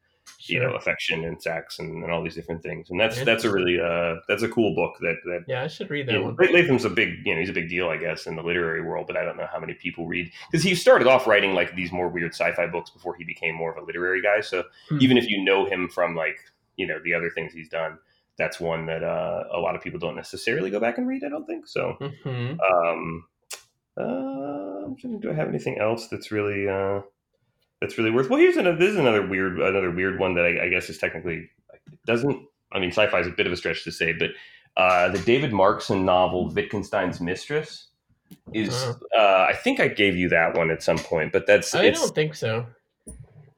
[0.45, 3.51] you know affection and sex and, and all these different things, and that's that's a
[3.51, 6.25] really uh that's a cool book that that yeah, I should read that you know,
[6.25, 6.35] one.
[6.53, 9.07] Lethem's a big, you know, he's a big deal, I guess, in the literary world.
[9.07, 11.91] But I don't know how many people read because he started off writing like these
[11.91, 14.41] more weird sci-fi books before he became more of a literary guy.
[14.41, 14.97] So Hmm.
[15.01, 16.37] even if you know him from like
[16.75, 17.97] you know the other things he's done,
[18.37, 21.23] that's one that uh, a lot of people don't necessarily go back and read.
[21.23, 21.95] I don't think so.
[22.01, 22.57] Mhm.
[22.59, 23.25] Um,
[23.95, 27.01] uh, do I have anything else that's really uh,
[27.83, 28.29] that's really worth?
[28.29, 28.77] Well, here's another.
[28.77, 31.49] This is another weird, another weird one that I, I guess is technically
[32.05, 32.41] doesn't.
[32.71, 34.29] I mean, sci-fi is a bit of a stretch to say, but
[34.77, 37.87] uh, the David Markson novel Wittgenstein's Mistress.
[38.53, 41.89] is uh, I think I gave you that one at some point, but that's I
[41.89, 42.65] don't think so.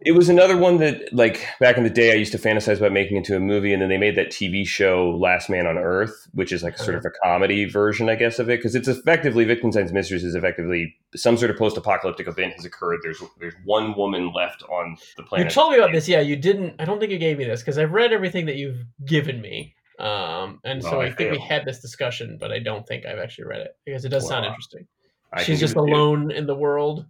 [0.05, 2.91] It was another one that, like back in the day, I used to fantasize about
[2.91, 6.27] making into a movie, and then they made that TV show Last Man on Earth,
[6.33, 9.45] which is like sort of a comedy version, I guess, of it, because it's effectively
[9.45, 12.99] Wittgenstein's Mistress is effectively some sort of post-apocalyptic event has occurred.
[13.01, 15.47] There's there's one woman left on the planet.
[15.47, 16.21] You told me about this, yeah.
[16.21, 16.75] You didn't.
[16.79, 19.73] I don't think you gave me this because I've read everything that you've given me,
[19.97, 23.07] um, and so Oh, I, I think we had this discussion, but I don't think
[23.07, 24.87] I've actually read it because it does sound interesting.
[25.33, 25.95] I She's just give it you.
[25.95, 27.05] alone in the world.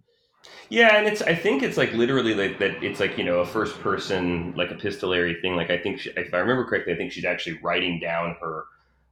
[0.68, 2.82] Yeah, and it's I think it's like literally like that.
[2.82, 5.54] It's like you know a first person like epistolary thing.
[5.54, 8.64] Like I think she, if I remember correctly, I think she's actually writing down her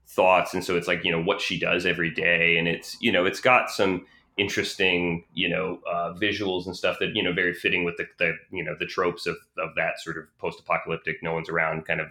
[0.07, 3.13] thoughts, and so it's like you know what she does every day, and it's you
[3.13, 7.55] know it's got some interesting you know uh, visuals and stuff that you know very
[7.55, 11.23] fitting with the, the you know the tropes of of that sort of post apocalyptic
[11.23, 12.09] no one's around kind of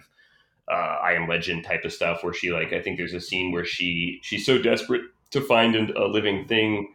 [0.66, 3.52] uh, I am Legend type of stuff where she like I think there's a scene
[3.52, 6.94] where she she's so desperate to find a living thing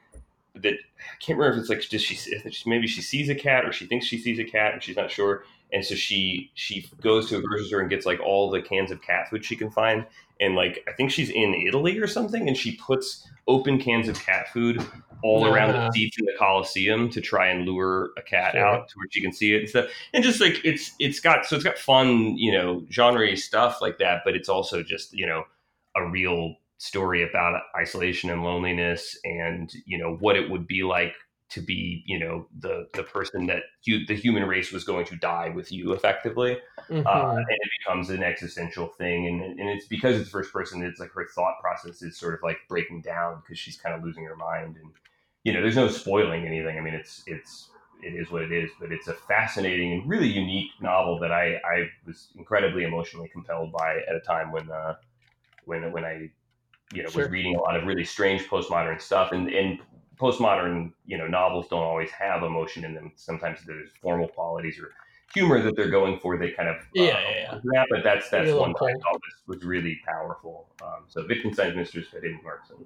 [0.55, 3.71] that I can't remember if it's like does she maybe she sees a cat or
[3.71, 5.43] she thinks she sees a cat and she's not sure.
[5.71, 8.91] And so she she goes to a grocery store and gets like all the cans
[8.91, 10.05] of cat food she can find.
[10.39, 14.19] And like I think she's in Italy or something and she puts open cans of
[14.19, 14.83] cat food
[15.21, 18.65] all around the seats in the Coliseum to try and lure a cat Sure.
[18.65, 19.85] out to where she can see it and stuff.
[20.13, 23.97] And just like it's it's got so it's got fun you know genre stuff like
[23.99, 25.43] that but it's also just you know
[25.95, 31.13] a real story about isolation and loneliness and you know what it would be like
[31.49, 35.15] to be you know the the person that you, the human race was going to
[35.17, 36.57] die with you effectively
[36.89, 37.05] Mhm.
[37.05, 39.27] uh, and it becomes an existential thing.
[39.27, 42.41] And, and it's because it's first person it's like her thought process is sort of
[42.43, 44.77] like breaking down because she's kind of losing her mind.
[44.77, 44.91] And
[45.43, 46.77] you know there's no spoiling anything.
[46.77, 47.69] I mean it's it's
[48.01, 51.55] it is what it is but it's a fascinating and really unique novel that i
[51.65, 54.95] i was incredibly emotionally compelled by at a time when uh
[55.65, 56.29] when when i
[56.93, 57.23] you know Sure.
[57.23, 59.79] was reading a lot of really strange postmodern stuff and and
[60.19, 64.91] postmodern you know novels don't always have emotion in them sometimes there's formal qualities or
[65.33, 67.19] humor that they're going for they kind of uh, Yeah, yeah,
[67.53, 67.59] yeah.
[67.73, 70.67] yeah, but that's that's one that I thought was, was really powerful.
[70.81, 72.85] Um, so Wittgenstein's Mistress by David Markson.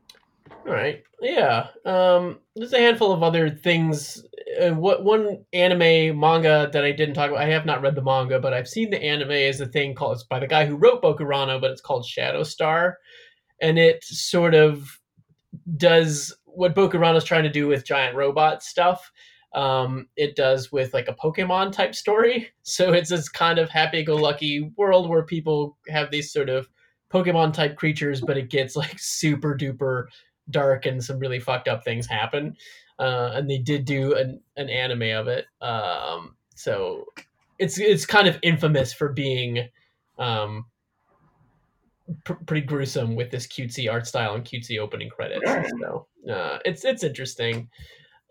[0.68, 1.04] All right.
[1.22, 1.68] Yeah.
[1.86, 4.26] Um, there's a handful of other things.
[4.62, 7.42] Uh, what one anime manga that I didn't talk about?
[7.42, 10.16] I have not read the manga, but I've seen the anime is a thing called.
[10.16, 12.98] It's by the guy who wrote Bokurano, but it's called Shadow Star,
[13.64, 15.00] and it sort of
[15.78, 19.12] does what Bokurano is trying to do with giant robot stuff.
[19.56, 22.50] Um, it does with like a Pokemon type story.
[22.66, 26.70] So it's this kind of happy-go-lucky world where people have these sort of
[27.12, 30.06] Pokemon type creatures, but it gets like super duper
[30.50, 32.56] dark and some really fucked up things happen.
[33.00, 35.46] Uh, and they did do an, an anime of it.
[35.62, 37.06] Um, so
[37.60, 39.68] it's it's kind of infamous for being
[40.18, 40.66] um,
[42.24, 45.50] pr- pretty gruesome with this cutesy art style and cutesy opening credits.
[45.82, 47.70] So uh, it's it's interesting.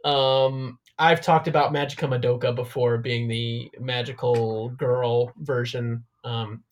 [0.05, 6.05] Um, I've talked about Magica Madoka before being the magical girl version.
[6.25, 6.63] Um,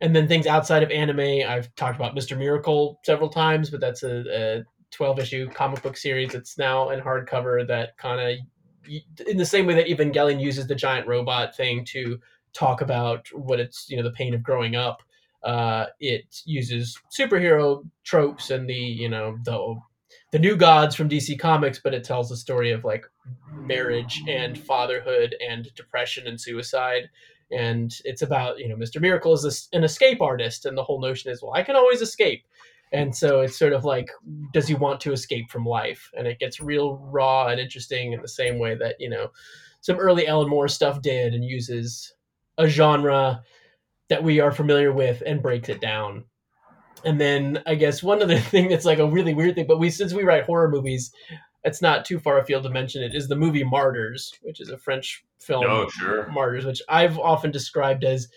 [0.00, 2.36] and then things outside of anime, I've talked about Mr.
[2.36, 7.00] Miracle several times, but that's a, a 12 issue comic book series that's now in
[7.00, 8.92] hardcover that kind of,
[9.26, 12.18] in the same way that Evangelion uses the giant robot thing to
[12.52, 15.02] talk about what it's, you know, the pain of growing up.
[15.44, 19.76] Uh, it uses superhero tropes and the, you know, the
[20.34, 23.04] the new gods from DC Comics, but it tells the story of like
[23.52, 27.08] marriage and fatherhood and depression and suicide.
[27.52, 29.00] And it's about, you know, Mr.
[29.00, 30.66] Miracle is an escape artist.
[30.66, 32.44] And the whole notion is, well, I can always escape.
[32.92, 34.10] And so it's sort of like,
[34.52, 36.10] does he want to escape from life?
[36.16, 39.28] And it gets real raw and interesting in the same way that, you know,
[39.80, 42.12] some early Alan Moore stuff did and uses
[42.58, 43.42] a genre
[44.08, 46.24] that we are familiar with and breaks it down.
[47.04, 49.90] And then I guess one other thing that's like a really weird thing, but we
[49.90, 51.12] since we write horror movies,
[51.64, 54.78] it's not too far afield to mention it, is the movie Martyrs, which is a
[54.78, 55.64] French film.
[55.66, 56.28] Oh, sure.
[56.28, 58.28] Martyrs, which I've often described as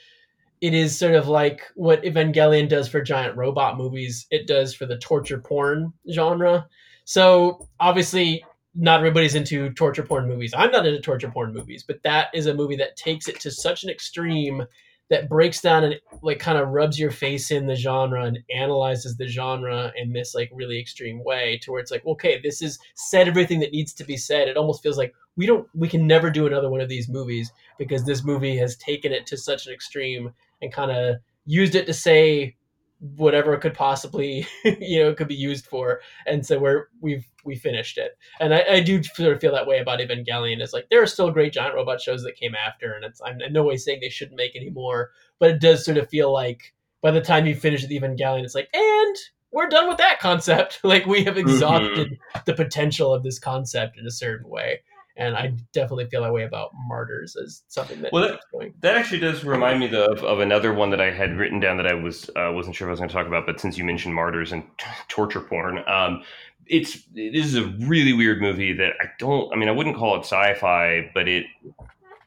[0.62, 4.86] it is sort of like what Evangelion does for giant robot movies, it does for
[4.86, 6.68] the torture porn genre.
[7.06, 8.44] So obviously,
[8.74, 10.54] not everybody's into torture porn movies.
[10.56, 13.52] I'm not into torture porn movies, but that is a movie that takes it to
[13.52, 14.64] such an extreme
[15.10, 19.16] that breaks down and like kind of rubs your face in the genre and analyzes
[19.18, 22.78] the genre in this like really extreme way to where it's like okay this is
[22.96, 24.48] said everything that needs to be said.
[24.48, 27.52] It almost feels like we don't we can never do another one of these movies
[27.78, 31.86] because this movie has taken it to such an extreme and kind of used it
[31.86, 32.57] to say
[33.00, 37.56] whatever it could possibly you know could be used for and so we're we've we
[37.56, 40.88] finished it and I, I do sort of feel that way about evangelion it's like
[40.90, 43.64] there are still great giant robot shows that came after and it's i'm in no
[43.64, 47.12] way saying they shouldn't make any more but it does sort of feel like by
[47.12, 49.16] the time you finish with evangelion it's like and
[49.52, 50.80] we're done with that concept.
[50.84, 52.40] like we have exhausted mm-hmm.
[52.46, 54.82] the potential of this concept in a certain way.
[55.18, 59.20] And I definitely feel that way about martyrs as something that well, that, that, actually
[59.20, 62.30] does remind me of, of another one that I had written down that I was
[62.36, 64.52] uh, wasn't sure if I was going to talk about, but since you mentioned martyrs
[64.52, 66.24] and t- torture porn, um,
[66.68, 69.52] it's this is a really weird movie that I don't.
[69.52, 71.46] I mean, I wouldn't call it sci-fi, but it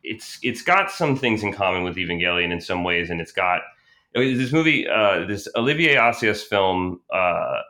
[0.02, 3.62] it's it's got some things in common with Evangelion in some ways, and it's got
[4.14, 7.60] this movie, uh, this Olivier Assayas film uh,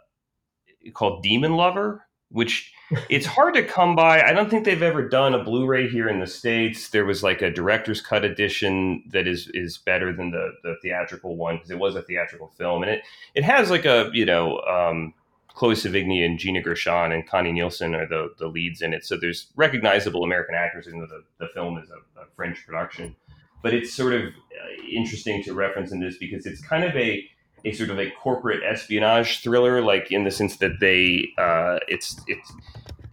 [0.94, 2.72] called Demon Lover, which
[3.09, 4.22] it's hard to come by.
[4.22, 6.91] I don't think they've ever done a Blu-ray here in the states.
[6.91, 11.36] There was like a director's cut edition that is is better than the the theatrical
[11.36, 13.03] one because it was a theatrical film, and it
[13.34, 14.61] it has like a you know.
[14.61, 15.14] Um,
[15.53, 19.05] Chloe Sevigny and Gina Gershon and Connie Nielsen are the, the leads in it.
[19.05, 23.14] So there's recognizable American actors, even though the, the film is a, a French production
[23.62, 27.24] but it's sort of uh, interesting to reference in this because it's kind of a
[27.64, 32.20] a sort of a corporate espionage thriller, like in the sense that they uh, it's
[32.26, 32.52] it's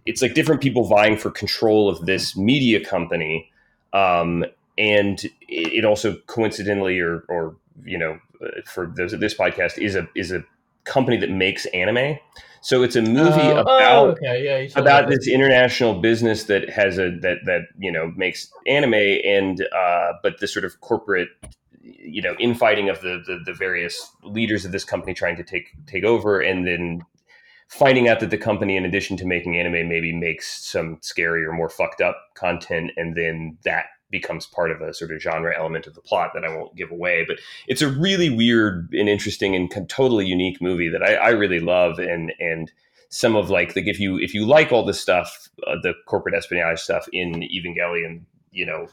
[0.06, 3.50] it's like different people vying for control of this media company,
[3.92, 4.44] um,
[4.76, 10.08] and it also coincidentally or or you know uh, for this, this podcast is a
[10.14, 10.44] is a
[10.84, 12.18] company that makes anime.
[12.60, 14.44] So it's a movie uh, about oh, okay.
[14.44, 19.60] yeah, about this international business that has a that that you know makes anime and
[19.74, 21.28] uh, but the sort of corporate
[21.82, 25.74] you know infighting of the, the the various leaders of this company trying to take
[25.86, 27.00] take over and then
[27.68, 31.52] finding out that the company in addition to making anime maybe makes some scary or
[31.52, 35.86] more fucked up content and then that becomes part of a sort of genre element
[35.86, 37.24] of the plot that I won't give away.
[37.26, 41.60] But it's a really weird and interesting and totally unique movie that I, I really
[41.60, 41.98] love.
[41.98, 42.72] And and
[43.10, 46.34] some of like like if you if you like all the stuff, uh, the corporate
[46.34, 48.88] espionage stuff in Evangelion, you know,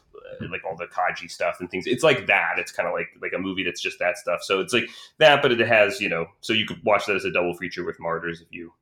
[0.50, 1.88] like all the Kaji stuff and things.
[1.88, 2.54] It's like that.
[2.58, 4.42] It's kind of like like a movie that's just that stuff.
[4.44, 6.28] So it's like that, but it has you know.
[6.42, 8.74] So you could watch that as a double feature with Martyrs if you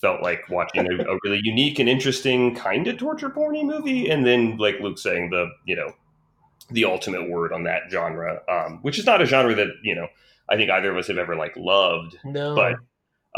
[0.00, 4.26] felt like watching a, a, really unique and interesting kind of torture porny movie, and
[4.26, 5.92] then like Luke saying the you know
[6.70, 10.06] the ultimate word on that genre, um, which is not a genre that you know
[10.48, 12.18] I think either of us have ever like loved.
[12.24, 12.76] No, but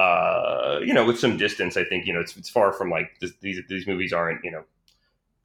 [0.01, 3.19] uh, you know, with some distance, I think you know it's it's far from like
[3.21, 4.65] this, these these movies aren't you know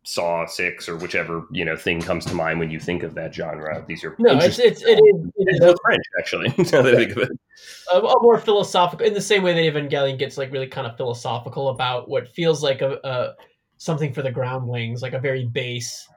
[0.08, 3.36] Saw Six or whichever you know thing comes to mind when you think of that
[3.36, 3.84] genre.
[3.90, 6.48] These are no, it's it's it is, it is French actually.
[6.72, 7.32] now that I think of it,
[7.94, 10.96] a, a, more philosophical in the same way that Evangelion gets like really kind of
[10.96, 13.34] philosophical about what feels like a, a
[13.76, 16.08] something for the groundlings, like a very base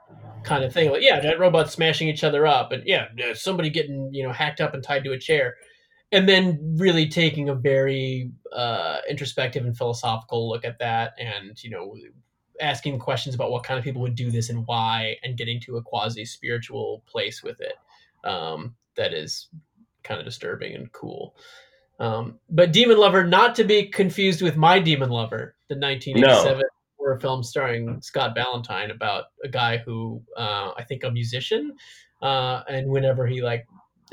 [0.45, 0.93] kind of thing.
[0.93, 4.61] Like yeah, that robots smashing each other up, and yeah, somebody getting you know hacked
[4.61, 5.57] up and tied to a chair,
[6.12, 11.70] and then really taking a very uh, introspective and philosophical look at that, and you
[11.70, 11.93] know
[12.61, 15.77] asking questions about what kind of people would do this and why, and getting to
[15.77, 17.75] a quasi spiritual place with it.
[18.25, 19.49] Um, that is
[20.03, 21.35] kind of disturbing and cool.
[21.99, 26.65] Um, but Demon Lover, not to be confused with My Demon Lover, the 1987 no.
[26.99, 31.77] horror film starring Scott Valentine about a guy who uh, I think a musician,
[32.23, 33.67] uh, and whenever he like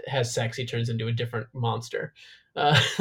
[0.07, 2.13] has sex, he turns into a different monster.
[2.57, 2.77] Uh,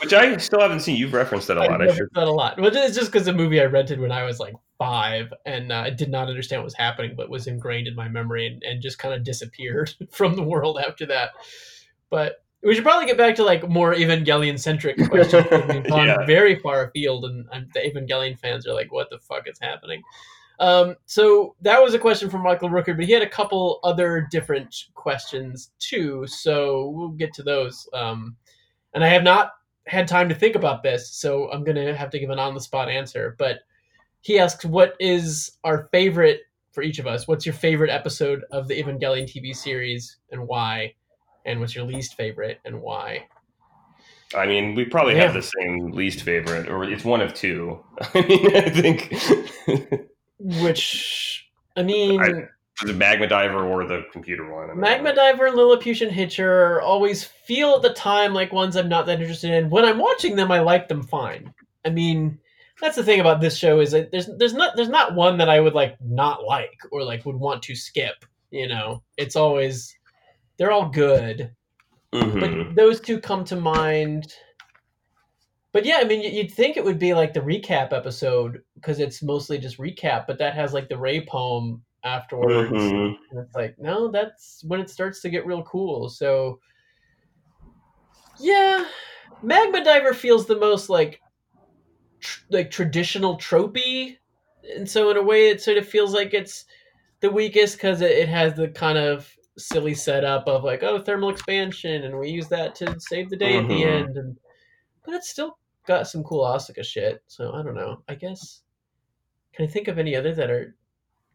[0.00, 0.96] Which I still haven't seen.
[0.96, 1.82] You've referenced that a lot.
[1.82, 2.58] I've that a lot.
[2.58, 5.82] Which is just because the movie I rented when I was like five, and uh,
[5.84, 8.80] I did not understand what was happening, but was ingrained in my memory and, and
[8.80, 11.32] just kind of disappeared from the world after that.
[12.08, 15.46] But we should probably get back to like more Evangelion centric questions.
[15.68, 16.24] We've gone yeah.
[16.24, 20.02] very far afield, and, and, the Evangelion fans are like, "What the fuck is happening?"
[20.58, 24.26] Um, so that was a question from Michael Rooker, but he had a couple other
[24.30, 26.26] different questions too.
[26.26, 27.88] So we'll get to those.
[27.92, 28.36] Um,
[28.94, 29.52] and I have not
[29.86, 32.60] had time to think about this, so I'm gonna have to give an on the
[32.60, 33.36] spot answer.
[33.38, 33.60] But
[34.20, 36.42] he asks, "What is our favorite
[36.72, 37.26] for each of us?
[37.26, 40.94] What's your favorite episode of the Evangelion TV series, and why?
[41.44, 43.26] And what's your least favorite, and why?"
[44.34, 45.24] I mean, we probably yeah.
[45.24, 47.80] have the same least favorite, or it's one of two.
[48.14, 49.14] I mean, I think.
[50.38, 52.48] Which, I mean, I,
[52.86, 54.78] the Magma Diver or the computer one?
[54.78, 59.20] Magma Diver and Lilliputian Hitcher always feel at the time like ones I'm not that
[59.20, 59.68] interested in.
[59.68, 61.52] When I'm watching them, I like them fine.
[61.84, 62.38] I mean,
[62.80, 65.48] that's the thing about this show is that there's there's not there's not one that
[65.48, 68.24] I would like not like or like would want to skip.
[68.50, 69.94] You know, it's always
[70.56, 71.50] they're all good,
[72.12, 72.40] mm-hmm.
[72.40, 74.32] but those two come to mind.
[75.72, 79.22] But yeah, I mean, you'd think it would be like the recap episode because it's
[79.22, 82.72] mostly just recap, but that has like the Rei poem afterwards.
[82.72, 83.14] Mm-hmm.
[83.30, 86.08] And it's like, no, that's when it starts to get real cool.
[86.08, 86.58] So,
[88.40, 88.84] yeah,
[89.42, 91.20] Magma Diver feels the most like
[92.20, 94.16] tr- like traditional tropey,
[94.76, 96.64] and so in a way, it sort of feels like it's
[97.20, 101.30] the weakest because it, it has the kind of silly setup of like, oh, thermal
[101.30, 103.64] expansion, and we use that to save the day mm-hmm.
[103.64, 104.04] at the mm-hmm.
[104.04, 104.36] end, and
[105.04, 107.22] but it's still got some cool Asuka shit.
[107.26, 108.02] So I don't know.
[108.08, 108.62] I guess
[109.52, 110.74] can I think of any other that are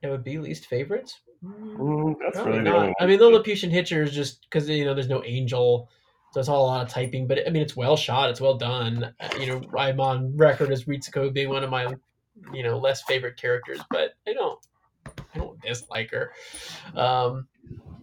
[0.01, 1.21] that would be least favorites?
[1.43, 2.93] Mm, that's Probably really the not.
[2.99, 5.89] I mean, Lilliputian Hitcher is just because you know there's no angel,
[6.36, 7.27] so it's all a lot of typing.
[7.27, 8.29] But I mean, it's well shot.
[8.29, 9.13] It's well done.
[9.39, 11.95] You know, I'm on record as Ritsuko being one of my
[12.53, 14.59] you know less favorite characters, but I don't
[15.33, 16.31] I don't dislike her.
[16.93, 17.47] Um,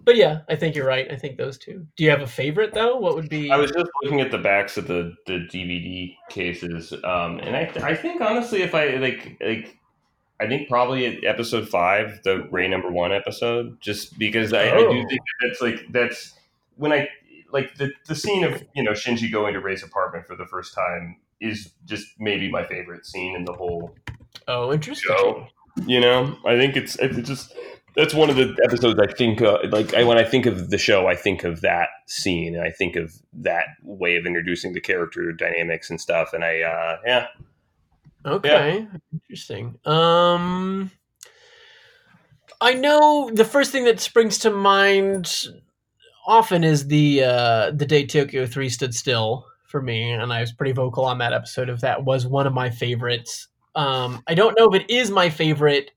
[0.06, 1.06] but yeah, I think you're right.
[1.12, 1.86] I think those two.
[1.98, 2.96] Do you have a favorite though?
[2.96, 3.50] What would be?
[3.50, 7.70] I was just looking at the backs of the, the DVD cases, um, and I,
[7.82, 9.76] I think honestly, if I like like,
[10.40, 14.88] I think probably episode five, the Rei number one episode, just because I, I do
[14.88, 15.08] Oh.
[15.08, 16.32] think that's like that's
[16.76, 17.08] when I
[17.52, 20.74] like the the scene of you know Shinji going to Rei's apartment for the first
[20.74, 23.94] time is just maybe my favorite scene in the whole
[24.48, 25.14] oh, interesting.
[25.16, 25.46] show.
[25.86, 27.54] You know, I think it's it's just
[27.94, 30.78] that's one of the episodes I think uh, like I, when I think of the
[30.78, 34.80] show, I think of that scene and I think of that way of introducing the
[34.80, 36.32] character dynamics and stuff.
[36.32, 37.26] And I uh, yeah,
[38.24, 39.78] Okay, interesting.
[39.84, 40.90] Um,
[42.60, 45.46] I know the first thing that springs to mind
[46.26, 50.52] often is the uh, the day Tokyo Three stood still for me, and I was
[50.52, 51.68] pretty vocal on that episode.
[51.68, 53.48] Of that was one of my favorites.
[53.74, 55.92] Um, I don't know if it is my favorite,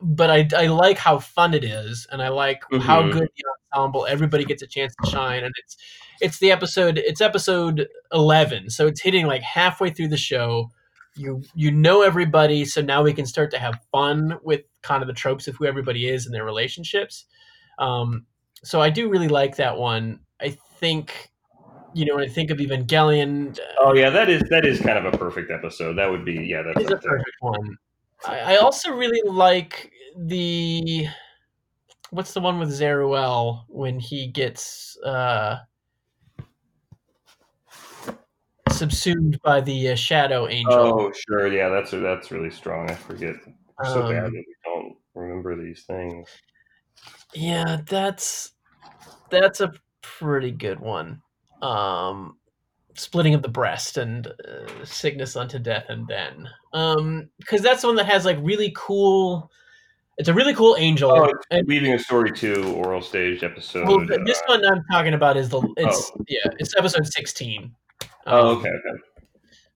[0.00, 3.12] but I, I like how fun it is, and I like how Mhm.
[3.12, 4.06] good the ensemble.
[4.06, 5.76] Everybody gets a chance to shine, and it's
[6.20, 6.98] it's the episode.
[6.98, 10.70] It's episode eleven, so it's hitting like halfway through the show.
[11.16, 15.08] You you know everybody, so now we can start to have fun with kind of
[15.08, 17.24] the tropes of who everybody is and their relationships.
[17.80, 18.24] Um,
[18.64, 20.20] so I do really like that one.
[20.40, 21.30] I think,
[21.94, 25.12] you know, when I think of Evangelion, oh yeah, that is that is kind of
[25.12, 25.94] a perfect episode.
[25.94, 27.76] That would be yeah, that's a perfect one.
[28.26, 31.06] I, I also really like the
[32.10, 35.58] what's the one with Zeruel when he gets uh,
[38.70, 40.72] subsumed by the uh, Shadow Angel.
[40.72, 42.90] Oh sure, yeah, that's that's really strong.
[42.90, 43.36] I forget.
[43.78, 46.28] We're so bad that Um, we don't remember these things.
[47.34, 48.52] Yeah, that's
[49.30, 49.72] that's a
[50.02, 51.22] pretty good one.
[51.62, 52.38] Um,
[52.94, 57.88] splitting of the breast and uh, sickness unto death, and then um, because that's the
[57.88, 59.50] one that has like really cool.
[60.16, 61.12] It's a really cool angel.
[61.12, 63.86] Oh, and, Leaving a Story Two oral stage episode.
[63.86, 67.72] well, th- this uh, one I'm talking about is the it's yeah it's episode sixteen.
[68.26, 69.02] oh, Um, okay, okay.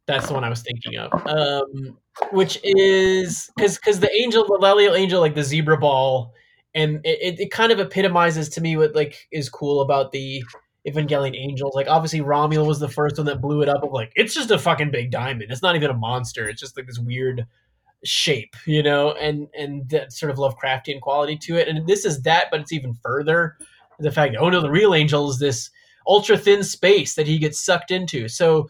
[0.06, 1.12] That's the one I was thinking of.
[1.26, 1.96] Um,
[2.32, 6.34] which is because because the angel, the Leliel angel, like the zebra ball,
[6.74, 10.42] and it, it, kind of epitomizes to me what like is cool about the
[10.86, 11.74] Evangelion angels.
[11.74, 14.50] Like obviously Ramiel was the first one that blew it up of like it's just
[14.50, 15.50] a fucking big diamond.
[15.50, 16.48] It's not even a monster.
[16.48, 17.46] It's just like this weird
[18.04, 21.68] shape, you know, and and that sort of Lovecraftian quality to it.
[21.68, 23.56] And this is that, but it's even further.
[23.98, 25.70] The fact that oh no, the real angel is this
[26.06, 28.28] ultra thin space that he gets sucked into.
[28.28, 28.68] So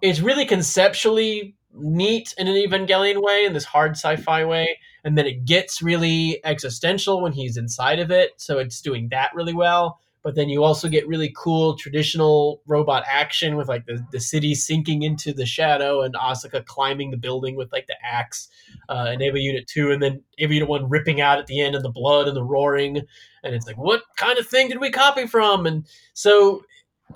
[0.00, 5.26] it's really conceptually neat in an Evangelion way, in this hard sci-fi way, and then
[5.26, 8.32] it gets really existential when he's inside of it.
[8.36, 9.98] So it's doing that really well.
[10.22, 14.54] But then you also get really cool traditional robot action with like the, the city
[14.54, 18.48] sinking into the shadow and Asuka climbing the building with like the axe
[18.88, 21.74] uh, and Eva Unit 2 and then Eva Unit 1 ripping out at the end
[21.74, 22.98] and the blood and the roaring.
[23.42, 25.66] And it's like, what kind of thing did we copy from?
[25.66, 26.62] And so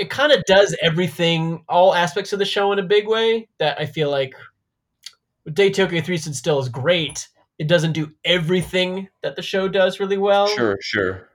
[0.00, 3.80] it kind of does everything, all aspects of the show in a big way that
[3.80, 4.34] I feel like
[5.52, 7.28] Day Tokyo 3 Stood Still is great.
[7.58, 10.46] It doesn't do everything that the show does really well.
[10.48, 11.28] Sure, sure.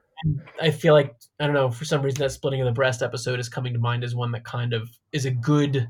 [0.60, 3.40] I feel like, I don't know, for some reason that splitting of the breast episode
[3.40, 5.88] is coming to mind as one that kind of is a good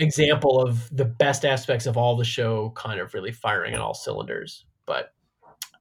[0.00, 3.94] example of the best aspects of all the show kind of really firing on all
[3.94, 4.64] cylinders.
[4.86, 5.12] But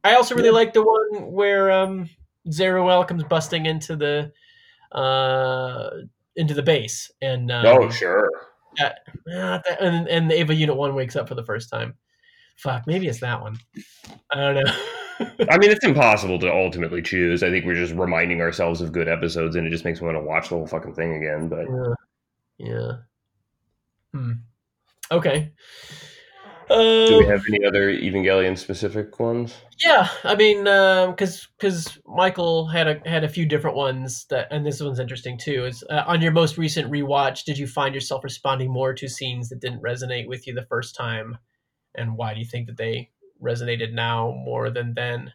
[0.03, 0.53] I also really Yeah.
[0.53, 2.09] like the one where um
[2.49, 4.31] Zeruel comes busting into the
[4.91, 5.89] uh
[6.35, 8.29] into the base and um, oh, sure.
[8.79, 8.93] ah,
[9.27, 11.95] that- and and the Eva Unit One wakes up for the first time.
[12.57, 13.59] Fuck, maybe it's that one.
[14.31, 14.73] I don't know.
[15.49, 17.43] I mean, it's impossible to ultimately choose.
[17.43, 20.17] I think we're just reminding ourselves of good episodes, and it just makes me want
[20.17, 21.49] to watch the whole fucking thing again.
[21.49, 21.65] But
[22.57, 22.67] yeah.
[22.69, 22.91] yeah.
[24.13, 24.31] Hmm.
[25.11, 25.51] Okay.
[26.69, 29.55] Uh, do we have any other Evangelion specific ones?
[29.79, 34.65] Yeah, I mean, because because Michael had a had a few different ones that, and
[34.65, 35.65] this one's interesting too.
[35.65, 39.47] Is uh, on your most recent rewatch, did you find yourself responding more to scenes
[39.49, 41.37] that didn't resonate with you the first time,
[41.97, 43.09] and why do you think that they
[43.41, 45.31] resonated now more than then?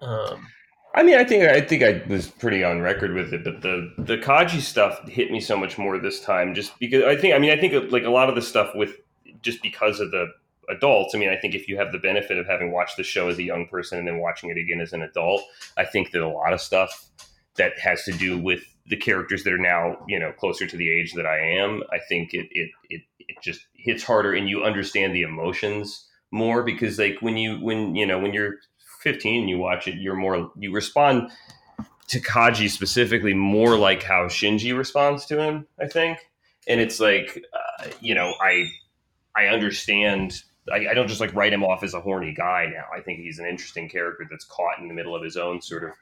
[0.00, 0.46] Um,
[0.94, 3.92] I mean, I think I think I was pretty on record with it, but the
[3.98, 7.34] the Kaji stuff hit me so much more this time, just because I think.
[7.34, 8.96] I mean, I think like a lot of the stuff with
[9.42, 10.26] just because of the
[10.70, 11.14] adults.
[11.14, 13.38] I mean, I think if you have the benefit of having watched the show as
[13.38, 15.42] a young person and then watching it again as an adult,
[15.76, 17.10] I think that a lot of stuff
[17.56, 20.90] that has to do with the characters that are now you know closer to the
[20.90, 24.64] age that I am, I think it it it, it just hits harder, and you
[24.64, 28.56] understand the emotions more because like when you when you know when you're
[29.00, 31.30] 15 and you watch it, you're more you respond
[32.08, 35.66] to Kaji specifically more like how Shinji responds to him.
[35.80, 36.18] I think,
[36.66, 38.66] and it's like uh, you know I
[39.36, 40.42] I understand.
[40.70, 42.84] I, I don't just like write him off as a horny guy now.
[42.94, 45.84] I think he's an interesting character that's caught in the middle of his own sort
[45.84, 45.92] of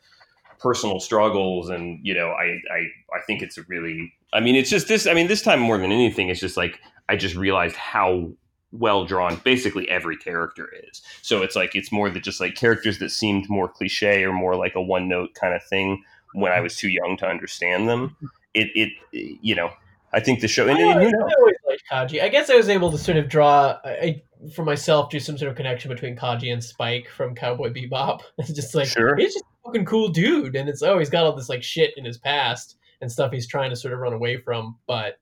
[0.58, 4.70] personal struggles and you know I, I i think it's a really i mean it's
[4.70, 7.76] just this i mean this time more than anything it's just like i just realized
[7.76, 8.28] how
[8.72, 12.98] well drawn basically every character is so it's like it's more than just like characters
[12.98, 16.02] that seemed more cliche or more like a one note kind of thing
[16.34, 16.64] when i mm-hmm.
[16.64, 18.26] was too young to understand them mm-hmm.
[18.54, 19.70] it it you know
[20.12, 22.22] i think the show and, I, always, you know, I always liked Kaji.
[22.22, 24.22] I guess I was able to sort of draw I,
[24.54, 28.20] for myself do some sort of connection between Kaji and Spike from Cowboy Bebop.
[28.38, 29.16] It's just like Sure.
[29.16, 31.94] he's just a fucking cool dude, and it's oh he's got all this like shit
[31.96, 35.18] in his past and stuff he's trying to sort of run away from, but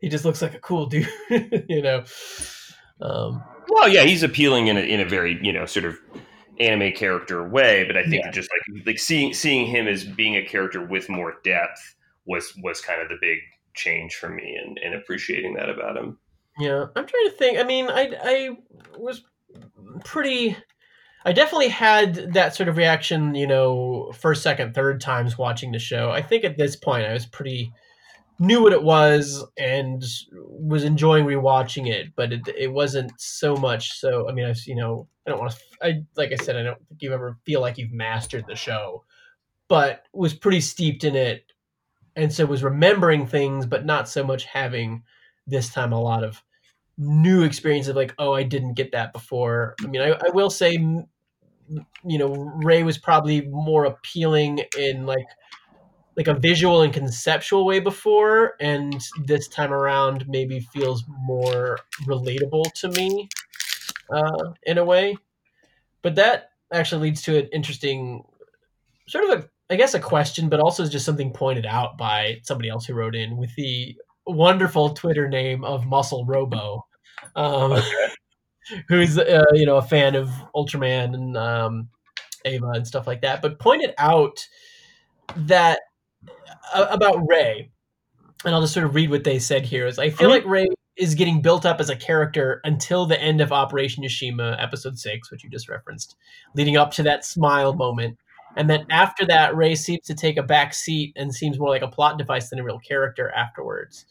[0.00, 1.08] he just looks like a cool dude,
[1.68, 2.04] you know.
[3.00, 5.96] Um, Well, yeah, he's appealing in a, in a very you know sort of
[6.58, 8.30] anime character way, but I think Yeah.
[8.30, 11.94] just like like seeing seeing him as being a character with more depth
[12.26, 13.38] was was kind of the big
[13.74, 16.18] change for me and, and appreciating that about him.
[16.58, 17.58] Yeah, I'm trying to think.
[17.58, 18.50] I mean, I I
[18.98, 19.22] was
[20.04, 20.56] pretty.
[21.24, 25.78] I definitely had that sort of reaction, you know, first, second, third times watching the
[25.78, 26.10] show.
[26.10, 27.72] I think at this point I was pretty
[28.40, 33.92] knew what it was and was enjoying rewatching it, but it it wasn't so much.
[34.00, 35.58] So I mean, I've you know, I don't want to.
[35.86, 39.04] I like I said, I don't think you ever feel like you've mastered the show,
[39.68, 41.52] but was pretty steeped in it,
[42.16, 45.02] and so was remembering things, but not so much having
[45.46, 46.42] this time a lot of
[46.96, 49.74] new experience of like, oh, I didn't get that before.
[49.82, 55.26] I mean, I, I will say, you know, Rei was probably more appealing in like
[56.20, 62.70] like a visual and conceptual way before, and this time around maybe feels more relatable
[62.74, 63.26] to me
[64.12, 65.16] uh, in a way.
[66.02, 68.22] But that actually leads to an interesting
[69.08, 72.68] sort of a I guess a question, but also just something pointed out by somebody
[72.68, 73.96] else who wrote in with the
[74.26, 76.84] wonderful Twitter name of Muscle Robo,
[77.34, 77.80] um,
[78.88, 81.88] who's uh, you know a fan of Ultraman and um,
[82.44, 84.46] Eva and stuff like that, but pointed out
[85.34, 85.80] that
[86.74, 87.70] about Rei,
[88.44, 89.86] and I'll just sort of read what they said here.
[89.86, 90.32] Is I feel Mhm.
[90.32, 90.66] like Rei
[90.96, 95.30] is getting built up as a character until the end of Operation Yashima, episode six,
[95.30, 96.16] which you just referenced,
[96.54, 98.18] leading up to that smile moment.
[98.56, 101.82] And then after that, Rei seems to take a back seat and seems more like
[101.82, 104.06] a plot device than a real character afterwards.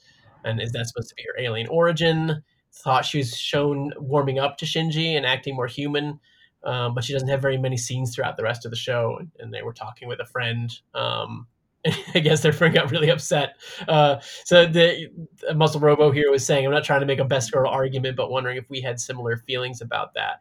[0.46, 2.42] And is that supposed to be her alien origin?
[2.72, 6.20] Thought she was shown warming up to Shinji and acting more human,
[6.64, 9.20] um, but she doesn't have very many scenes throughout the rest of the show.
[9.40, 10.72] And they were talking with a friend.
[10.96, 11.48] Um,
[12.16, 13.56] I guess their friend got really upset.
[13.88, 15.08] Uh, so the
[15.56, 18.30] Muscle Robo here was saying, I'm not trying to make a best girl argument, but
[18.32, 20.40] wondering if we had similar feelings about that.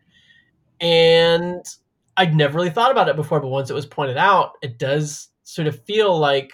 [0.80, 1.64] And
[2.16, 5.28] I'd never really thought about it before, but once it was pointed out, it does
[5.44, 6.52] sort of feel like,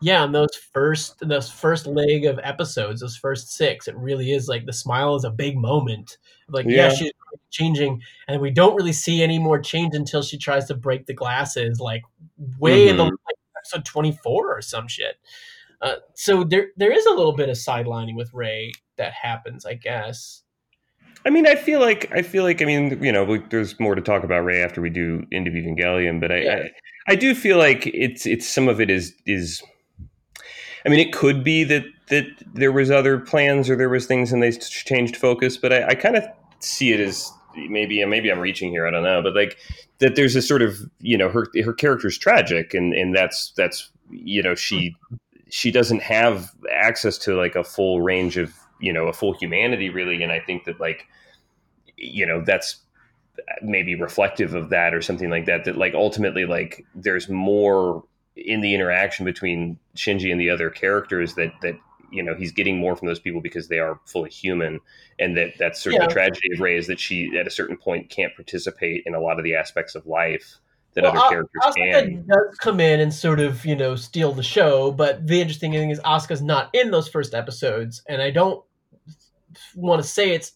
[0.00, 4.48] yeah, in those first those first leg of episodes, those first six, it really is
[4.48, 6.18] like the smile is a big moment.
[6.48, 6.94] Like, yeah, Yeah.
[6.94, 7.12] she's
[7.50, 11.14] changing, and we don't really see any more change until she tries to break the
[11.14, 12.02] glasses, like
[12.58, 13.10] way in the Mhm.
[13.26, 13.36] like,
[13.70, 15.16] episode twenty four or some shit.
[15.82, 19.74] Uh, so there there is a little bit of sidelining with Rei that happens, I
[19.74, 20.42] guess.
[21.24, 23.94] I mean, I feel like I feel like I mean, you know, we, there's more
[23.94, 26.56] to talk about Rei after we do End of Evangelion, but I, Yeah.
[26.56, 26.70] I
[27.12, 29.62] I do feel like it's it's some of it is is.
[30.86, 34.32] I mean, it could be that that there was other plans or there was things
[34.32, 36.24] and they changed focus, but I, I kind of
[36.60, 38.86] see it as maybe maybe I'm reaching here.
[38.86, 39.58] I don't know, but like
[39.98, 43.90] that there's a sort of you know her her character's tragic and and that's that's
[44.10, 44.96] you know she
[45.48, 49.90] she doesn't have access to like a full range of you know a full humanity
[49.90, 51.06] really and i think that like
[51.96, 52.80] you know that's
[53.62, 58.02] maybe reflective of that or something like that that like ultimately like there's more
[58.36, 61.74] in the interaction between shinji and the other characters that that
[62.10, 64.80] you know he's getting more from those people because they are fully human
[65.18, 66.06] and that that's sort of Yeah.
[66.08, 69.20] the tragedy of Rei is that she at a certain point can't participate in a
[69.20, 70.58] lot of the aspects of life
[70.94, 74.32] that Well, other characters Asuka can does come in and sort of, you know, steal
[74.32, 78.30] the show, but the interesting thing is Asuka's not in those first episodes, and I
[78.30, 78.64] don't
[79.76, 80.52] want to say it's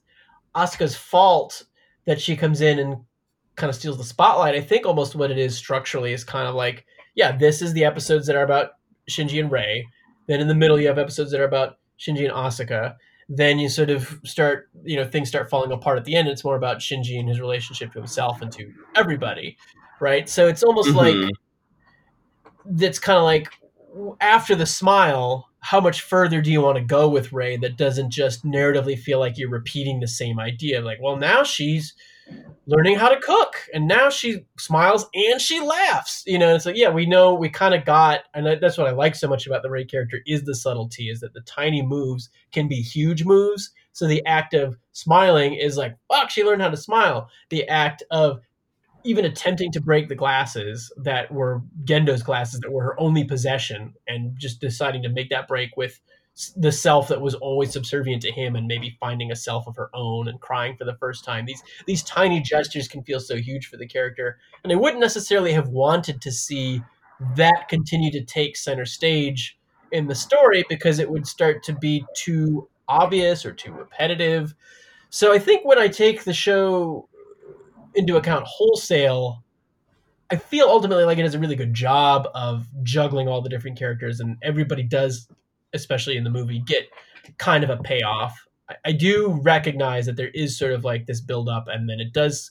[0.57, 1.65] Asuka's fault
[2.07, 2.97] that she comes in and
[3.57, 4.57] kind of steals the spotlight.
[4.57, 6.85] I think almost what it is structurally is kind of like,
[7.15, 8.71] yeah, this is the episodes that are about
[9.09, 9.87] Shinji and Rei.
[10.27, 12.97] Then in the middle you have episodes that are about Shinji and Asuka.
[13.29, 16.29] Then you sort of start, you know, things start falling apart at the end.
[16.29, 19.57] It's more about Shinji and his relationship to himself and to everybody,
[20.01, 20.29] right?
[20.29, 21.31] So it's almost like Mhm.
[22.67, 23.49] that's kind of like
[24.21, 28.11] after the smile, how much further do you want to go with Rei that doesn't
[28.11, 30.81] just narratively feel like you're repeating the same idea?
[30.81, 31.95] Like, well, now she's
[32.67, 33.57] learning how to cook.
[33.73, 37.49] And now she smiles and she laughs you know it's like yeah we know we
[37.49, 40.45] kind of got and that's what i like so much about the Rei character is
[40.45, 43.71] the subtlety is that the tiny moves can be huge moves.
[43.93, 47.29] So the act of smiling is like fuck she learned how to smile.
[47.51, 48.41] The act of
[49.05, 53.93] even attempting to break the glasses that were Gendo's glasses that were her only possession
[54.09, 56.01] and just deciding to make that break with
[56.57, 59.89] the self that was always subservient to him and maybe finding a self of her
[59.95, 61.47] own and crying for the first time.
[61.47, 65.53] These these tiny gestures can feel so huge for the character and i wouldn't necessarily
[65.53, 66.83] have wanted to see
[67.37, 69.59] that continue to take center stage
[69.93, 74.55] in the story because it would start to be too obvious or too repetitive.
[75.11, 77.09] So i think when i take the show
[77.95, 79.43] into account wholesale
[80.31, 83.79] I feel ultimately like it does a really good job of juggling all the different
[83.79, 85.29] characters, and everybody does
[85.75, 86.89] especially in the movie, get
[87.39, 88.39] kind of a payoff.
[88.69, 92.01] I, I do recognize that there is sort of like this build up, and then
[92.01, 92.51] it does.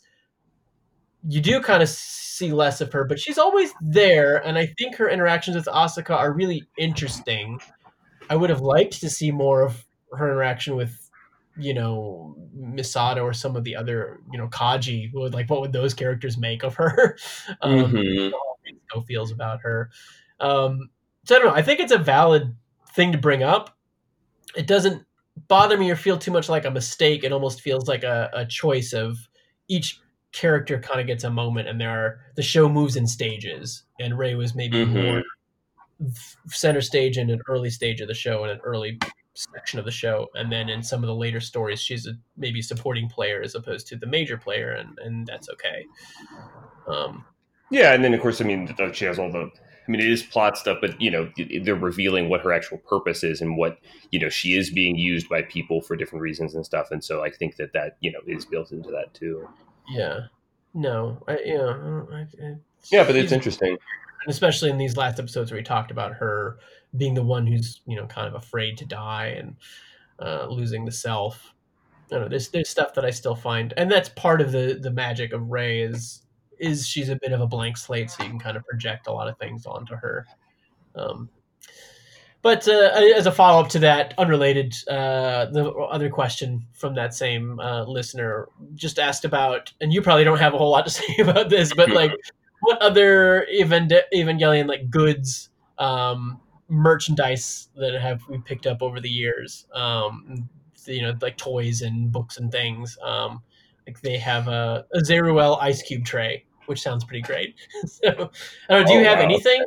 [1.27, 4.95] You do kind of see less of her, but she's always there, and I think
[4.95, 7.59] her interactions with Asuka are really interesting.
[8.29, 11.03] I would have liked to see more of her interaction with
[11.57, 15.73] you know Misato or some of the other you know Kaji would like what would
[15.73, 17.17] those characters make of her
[17.61, 18.99] um mm-hmm.
[19.01, 19.91] feels about her
[20.39, 20.89] um
[21.25, 22.55] so I don't know I think it's a valid
[22.95, 23.77] thing to bring up.
[24.55, 25.05] It doesn't
[25.47, 27.23] bother me or feel too much like a mistake.
[27.23, 29.17] It almost feels like a, a choice of
[29.67, 29.99] each
[30.33, 34.17] character kind of gets a moment and there are the show moves in stages and
[34.17, 34.99] Rei was maybe mm-hmm.
[34.99, 35.23] more
[36.47, 38.97] center stage in an early stage of the show and an early
[39.35, 42.61] section of the show and then in some of the later stories she's a maybe
[42.61, 45.85] supporting player as opposed to the major player and and that's okay
[46.87, 47.23] um
[47.69, 49.49] yeah and then of course i mean she has all the
[49.85, 51.29] I mean, it is plot stuff, but you know,
[51.61, 53.79] they're revealing what her actual purpose is and what
[54.11, 56.87] you know she is being used by people for different reasons and stuff.
[56.91, 59.47] And so I think that that you know is built into that too.
[59.89, 60.19] Yeah.
[60.73, 61.21] No.
[61.27, 62.03] I, yeah.
[62.11, 62.25] I,
[62.91, 63.77] yeah, but it's interesting,
[64.27, 66.57] especially in these last episodes where we talked about her
[66.95, 69.55] being the one who's you know kind of afraid to die and
[70.19, 71.53] uh, losing the self.
[72.11, 72.29] I don't know.
[72.29, 75.49] There's there's stuff that I still find, and that's part of the the magic of
[75.49, 76.22] Rei is
[76.63, 79.11] is she's a bit of a blank slate, so you can kind of project a
[79.11, 80.25] lot of things onto her.
[80.95, 81.29] Um,
[82.41, 87.13] but uh, as a follow up to that, unrelated, uh, the other question from that
[87.13, 90.91] same uh, listener just asked about, and you probably don't have a whole lot to
[90.91, 92.11] say about this, but like,
[92.61, 96.39] what other Evangelion like goods, um,
[96.69, 99.65] merchandise that have we picked up over the years?
[99.73, 100.49] Um,
[100.85, 102.97] you know, like toys and books and things.
[103.01, 103.41] Um,
[103.87, 107.55] like they have a, a Zeruel ice cube tray, which sounds pretty great.
[107.85, 108.31] so,
[108.69, 109.25] know, do you oh, have wow.
[109.25, 109.63] anything?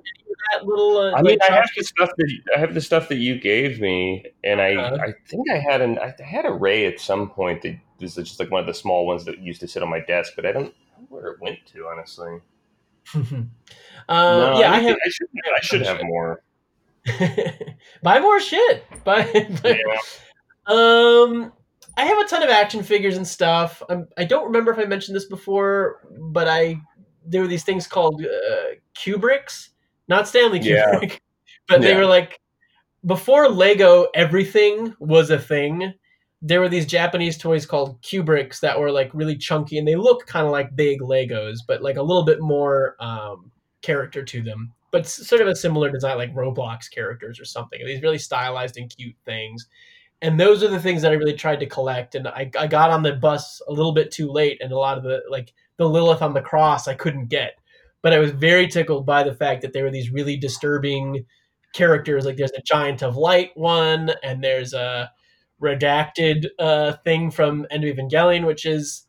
[0.53, 0.99] that little.
[0.99, 3.81] Uh, I mean, I have the stuff that I have the stuff that you gave
[3.81, 4.99] me, and I uh-huh.
[5.03, 8.29] I think I had an I had a Rei at some point that this is
[8.29, 10.47] just like one of the small ones that used to sit on my desk, but
[10.47, 12.41] I don't know where it went to honestly.
[13.15, 13.19] uh,
[14.09, 14.97] no, yeah, I, I have.
[15.05, 16.43] I should, I should have more.
[18.03, 18.85] buy more shit.
[19.05, 19.23] Buy.
[19.63, 20.01] buy yeah.
[20.67, 21.53] Um,
[21.97, 23.83] I have a ton of action figures and stuff.
[23.89, 26.81] I'm, I do not remember if I mentioned this before, but I
[27.25, 29.71] there were these things called uh, Kubricks,
[30.07, 31.17] not Stanley Kubrick, yeah.
[31.69, 32.41] but they were like
[33.05, 34.09] before Lego.
[34.15, 35.95] Everything was a thing.
[36.43, 40.27] There were these Japanese toys called Kubricks that were like really chunky and they look
[40.27, 44.73] kind of like big Legos, but like a little bit more um, character to them.
[44.93, 47.85] But sort of a similar design, like Roblox characters or something.
[47.85, 49.67] These really stylized and cute things
[50.23, 52.15] and those are the things that I really tried to collect.
[52.15, 54.99] And I, I got on the bus a little bit too late, and a lot
[54.99, 57.55] of the like the Lilith on the cross I couldn't get.
[58.03, 61.25] But I was very tickled by the fact that there were these really disturbing
[61.75, 62.25] characters.
[62.25, 65.11] Like there's a giant of light one, and there's a
[65.63, 69.07] redacted uh, thing from End of Evangelion, which is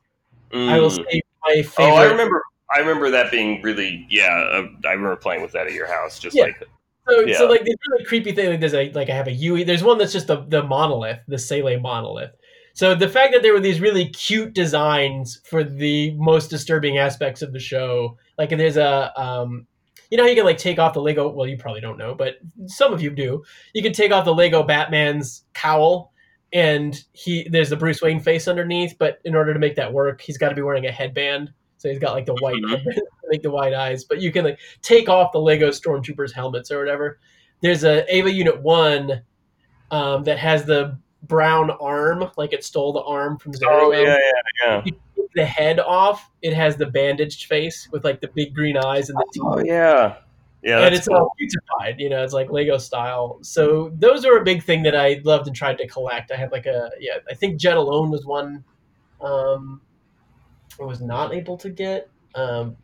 [0.52, 0.70] mm.
[0.70, 1.06] I will mm.
[1.10, 1.94] say my favorite.
[1.94, 2.42] Oh, I remember.
[2.76, 4.28] I remember that being really yeah.
[4.28, 6.44] Uh, I remember playing with that at your house, just yeah.
[6.44, 6.62] like
[7.08, 7.38] so, yeah.
[7.38, 8.50] so like this really creepy thing.
[8.50, 9.64] Like there's a like I have a Yui.
[9.64, 12.32] There's one that's just the the monolith, the Seele monolith.
[12.74, 17.42] So the fact that there were these really cute designs for the most disturbing aspects
[17.42, 19.66] of the show, like there's a um,
[20.12, 21.30] you know you can like take off the Lego.
[21.30, 22.36] Well, you probably don't know, but
[22.68, 23.44] some of you do.
[23.74, 26.14] You can take off the Lego Batman's cowl,
[26.54, 28.96] and he there's the Bruce Wayne face underneath.
[29.00, 31.52] But in order to make that work, he's got to be wearing a headband.
[31.78, 32.90] So he's got like the white mm-hmm.
[33.30, 36.80] make the white eyes, but you can like take off the Lego Stormtroopers helmets or
[36.80, 37.20] whatever.
[37.62, 39.22] There's a Eva Unit One
[39.92, 43.88] um, that has the brown arm, like it stole the arm from Zero.
[43.88, 44.18] Oh yeah,
[44.64, 44.92] yeah, yeah.
[45.36, 49.18] the head off, it has the bandaged face with like the big green eyes and
[49.18, 49.44] the teeth.
[49.46, 50.16] Oh yeah,
[50.64, 51.18] Yeah, and it's cool.
[51.18, 53.40] all beautified, you know, it's like Lego style.
[53.42, 56.32] So those are a big thing that I loved and tried to collect.
[56.32, 58.64] I had like a yeah, I think Jet Alone was one
[59.22, 59.82] um
[60.86, 62.10] was not able to get.
[62.36, 62.78] Um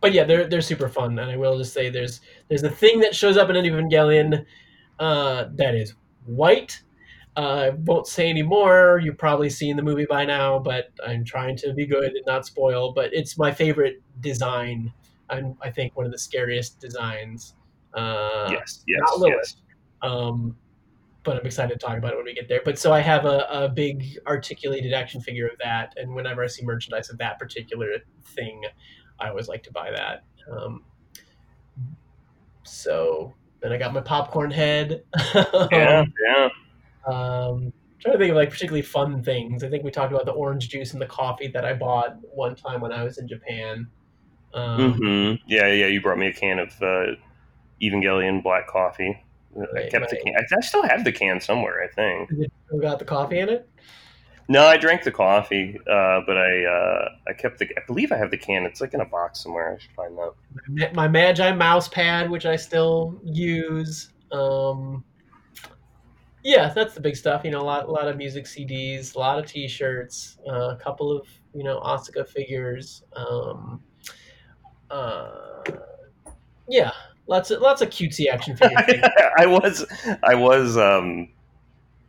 [0.00, 3.00] but yeah, they're they're super fun, and I will just say there's there's a thing
[3.00, 4.44] that shows up in an Evangelion
[4.98, 5.94] uh, that is
[6.24, 6.80] white.
[7.36, 9.00] Uh, I won't say any more.
[9.02, 12.46] You've probably seen the movie by now, but I'm trying to be good and not
[12.46, 12.92] spoil.
[12.92, 14.92] But it's my favorite design.
[15.30, 17.54] and I think one of the scariest designs.
[17.94, 19.56] Uh, yes, yes, yes.
[20.02, 20.56] um,
[21.24, 22.60] but I'm excited to talk about it when we get there.
[22.64, 26.46] But so I have a, a big articulated action figure of that, and whenever I
[26.46, 27.88] see merchandise of that particular
[28.24, 28.62] thing,
[29.18, 30.24] I always like to buy that.
[30.50, 30.84] Um,
[32.62, 35.02] so then I got my popcorn head.
[35.72, 36.48] Yeah, yeah.
[37.06, 39.64] Um, trying to think of like particularly fun things.
[39.64, 42.54] I think we talked about the orange juice and the coffee that I bought one
[42.54, 43.88] time when I was in Japan.
[44.54, 45.86] Um, hmm Yeah, yeah.
[45.86, 47.16] You brought me a can of uh,
[47.82, 49.24] Evangelion black coffee.
[49.56, 50.34] I Right, kept the can.
[50.36, 51.82] I, I still have the can somewhere.
[51.82, 52.30] I think.
[52.70, 53.68] We got the coffee in it.
[54.50, 57.66] No, I drank the coffee, uh, but I uh, I kept the.
[57.76, 58.64] I believe I have the can.
[58.64, 59.74] It's like in a box somewhere.
[59.74, 60.32] I should find that.
[60.68, 64.12] Ma- My Magi mouse pad, which I still use.
[64.32, 65.04] Um,
[66.44, 67.42] yeah, that's the big stuff.
[67.44, 70.76] You know, a lot, a lot of music CDs, a lot of T-shirts, uh, a
[70.76, 73.02] couple of you know Asuka figures.
[73.16, 73.82] Um,
[74.90, 75.62] uh,
[76.68, 76.92] yeah,
[77.28, 78.76] lots of lots of cutesy action figure.
[79.38, 79.86] I was,
[80.22, 81.28] I was, um,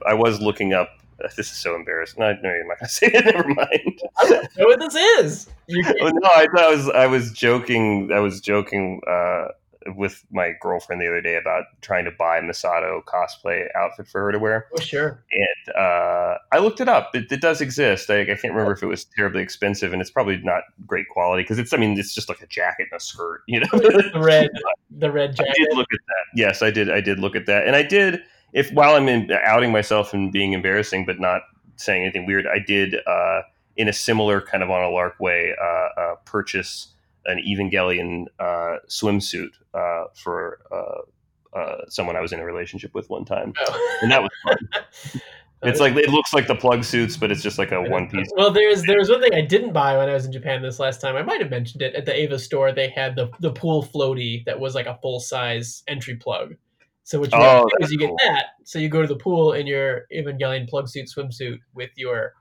[0.08, 0.90] I was looking up.
[1.36, 2.22] This is so embarrassing.
[2.22, 3.26] No, no, I'm not gonna say it.
[3.26, 4.02] Never mind.
[4.18, 5.48] I don't know what this is.
[5.70, 8.12] Oh, no, I thought I was, I was joking.
[8.14, 9.50] I was joking uh,
[9.96, 14.32] with my girlfriend the other day about trying to buy Misato cosplay outfit for her
[14.32, 14.68] to wear.
[14.76, 15.24] oh, sure.
[15.32, 17.16] And uh, I looked it up.
[17.16, 18.10] It, it does exist.
[18.10, 21.44] I, I can't remember if it was terribly expensive, and it's probably not great quality
[21.44, 21.74] because it's.
[21.74, 23.42] I mean, it's just like a jacket and a skirt.
[23.48, 23.68] You know.
[23.72, 24.50] The red,
[24.98, 25.76] the red I did jacket.
[25.76, 26.26] look at that.
[26.36, 26.92] Yes, I did.
[26.92, 28.22] I did look at that, and I did.
[28.54, 31.42] If while I'm in, outing myself and being embarrassing, but not
[31.76, 33.42] saying anything weird, I did uh,
[33.78, 36.88] in a similar kind of on a lark way uh, uh, purchase
[37.30, 43.10] an Evangelion uh, swimsuit uh, for uh, uh, someone I was in a relationship with
[43.10, 44.00] one time, Oh.
[44.02, 45.22] and that was fun.
[45.62, 48.30] It's like it looks like the plug suits, but it's just like a one piece.
[48.38, 51.02] Well, there's there's one thing I didn't buy when I was in Japan this last
[51.02, 51.18] time.
[51.18, 52.72] I might have mentioned it at the Eva store.
[52.72, 56.56] They had the the pool floaty that was like a full size entry plug.
[57.04, 58.46] So what you Oh, do is that's you get that.
[58.64, 62.36] So you go to the pool in your Evangelion plug suit swimsuit with your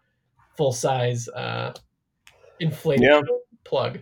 [0.57, 1.73] full size uh,
[2.61, 3.23] inflated Yeah.
[3.65, 3.99] plug.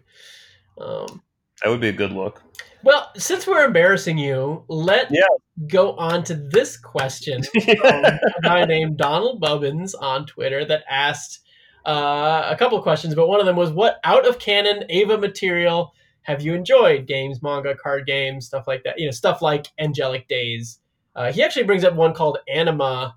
[0.78, 1.22] Um,
[1.62, 2.42] That would be a good look.
[2.82, 5.22] well, since we're embarrassing you, let Yeah.
[5.68, 11.40] go on to this question from a guy named Donald Bubbins on Twitter that asked
[11.86, 15.16] uh, a couple of questions, but one of them was, "What out of canon Eva
[15.18, 17.06] material have you enjoyed?
[17.06, 18.98] Games, manga, card games, stuff like that.
[18.98, 20.80] You know, stuff like Angelic Days."
[21.14, 23.14] Uh, he actually brings up one called Anima,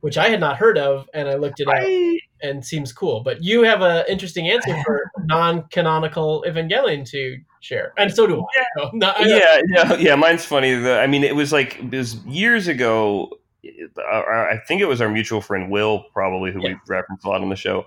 [0.00, 3.22] which I had not heard of, and I looked it up I, and seems cool.
[3.22, 8.64] But you have an interesting answer for non-canonical Evangelion to share, and so do I.
[8.78, 10.14] So, not- I yeah, yeah, yeah.
[10.14, 10.74] Mine's funny.
[10.74, 13.30] The, I mean, it was like it was years ago.
[13.64, 16.74] Uh, I think it was our mutual friend Will, probably who we Yeah.
[16.88, 17.86] referenced a lot on the show,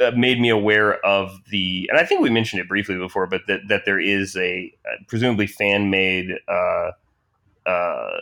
[0.00, 1.88] uh, made me aware of the.
[1.90, 5.02] And I think we mentioned it briefly before, but that that there is a uh,
[5.08, 6.90] presumably fan made uh,
[7.66, 8.20] uh,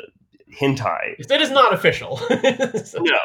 [0.61, 2.17] hentai It is not official.
[2.85, 3.19] So- no,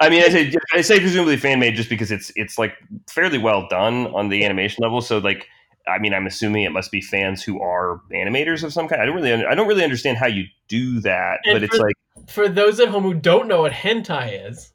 [0.00, 2.74] I mean I say I say presumably fan made just because it's it's like
[3.08, 5.00] fairly well done on the animation level.
[5.00, 5.46] So like,
[5.88, 9.02] I mean, I'm assuming it must be fans who are animators of some kind.
[9.02, 11.86] I don't really I don't really understand how you do that, And but it's for-
[11.86, 11.96] like
[12.30, 14.72] For those at home who don't know what hentai is,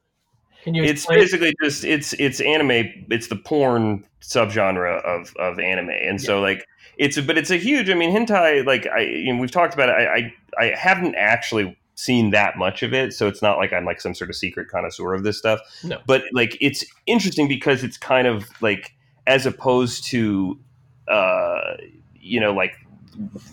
[0.63, 1.19] can you it's explain?
[1.19, 2.91] basically just it's it's anime.
[3.09, 6.65] It's the porn subgenre of of anime, and so like
[6.97, 7.89] it's a, but it's a huge.
[7.89, 8.65] I mean, hentai.
[8.65, 9.93] Like I, you know, we've talked about it.
[9.93, 10.33] I, I
[10.65, 14.13] I haven't actually seen that much of it, so it's not like I'm like some
[14.13, 15.59] sort of secret connoisseur of this stuff.
[15.83, 15.99] No.
[16.05, 18.93] but like it's interesting because it's kind of like
[19.25, 20.57] as opposed to
[21.07, 21.73] uh
[22.15, 22.75] you know like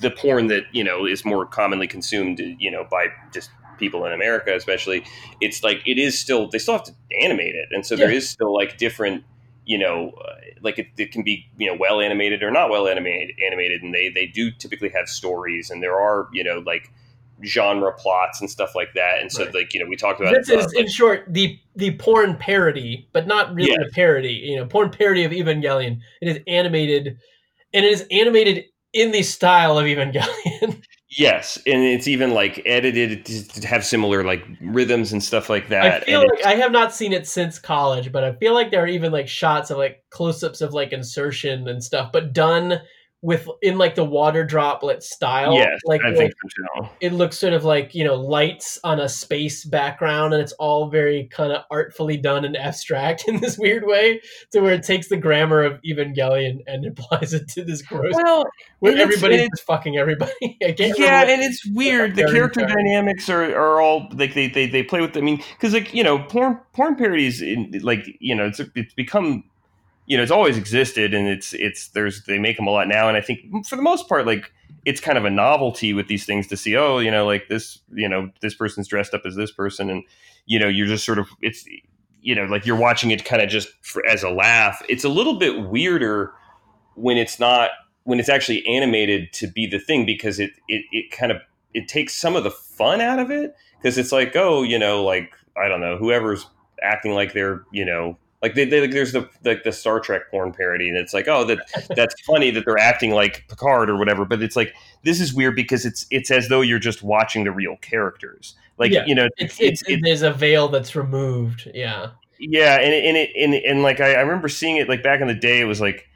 [0.00, 4.12] the porn that you know is more commonly consumed you know by just people in
[4.12, 5.02] america especially
[5.40, 6.92] it's like it is still they still have to
[7.22, 8.16] animate it and so there Yeah.
[8.18, 9.24] is still like different
[9.64, 12.86] you know uh, like it, it can be you know well animated or not well
[12.88, 16.92] animated animated and they they do typically have stories and there are you know like
[17.44, 19.54] genre plots and stuff like that and so Right.
[19.54, 23.08] like you know we talked about This uh, is, in short, the the porn parody,
[23.12, 23.86] but not really Yeah.
[23.86, 24.34] a parody.
[24.34, 25.98] You know, porn parody of Evangelion.
[26.22, 27.16] It is animated,
[27.72, 30.82] and it is animated in the style of Evangelion.
[31.16, 36.02] Yes, and it's even like edited to have similar like rhythms and stuff like that.
[36.02, 38.72] I feel and like I have not seen it since college, but I feel like
[38.72, 42.80] there are even like shots of like close-ups of like insertion and stuff, but done
[43.24, 45.54] with in like the water droplet style.
[45.54, 46.32] Yes, like, I like think
[46.76, 50.52] so it looks sort of like you know lights on a space background, and it's
[50.52, 54.20] all very kind of artfully done and abstract in this weird way,
[54.52, 58.44] to where it takes the grammar of Evangelion and applies it to this gross Well,
[58.80, 60.32] where and it's- everybody's just fucking everybody.
[60.60, 62.14] Yeah, and it's weird.
[62.16, 62.74] The character sorry.
[62.74, 65.16] dynamics are, are all like they, they, they play with.
[65.16, 68.92] I mean, because like you know, porn porn parodies, in, like you know, it's it's
[68.92, 69.44] become
[70.06, 73.08] you know, it's always existed, and it's it's there's they make them a lot now,
[73.08, 74.52] and I think for the most part, like
[74.84, 76.76] it's kind of a novelty with these things to see.
[76.76, 80.02] Oh, you know, like this, you know, this person's dressed up as this person, and
[80.46, 81.64] you know, you're just sort of it's
[82.20, 84.82] you know, like you're watching it kind of just for, as a laugh.
[84.88, 86.32] It's a little bit weirder
[86.94, 87.70] when it's not
[88.04, 91.38] when it's actually animated to be the thing because it it, it kind of
[91.72, 95.02] it takes some of the fun out of it because it's like oh you know
[95.02, 96.46] like I don't know whoever's
[96.82, 100.30] acting like they're you know like they, they, like there's the like the Star Trek
[100.30, 101.60] porn parody and it's like oh that
[101.96, 105.56] that's funny that they're acting like Picard or whatever but it's like this is weird
[105.56, 109.06] because it's it's as though you're just watching the real characters like Yeah.
[109.06, 111.70] you know it's, it's, there's a veil that's removed.
[111.72, 112.10] Yeah.
[112.38, 115.22] yeah and it, and it and, and like I, I remember seeing it like back
[115.22, 116.06] in the day it was like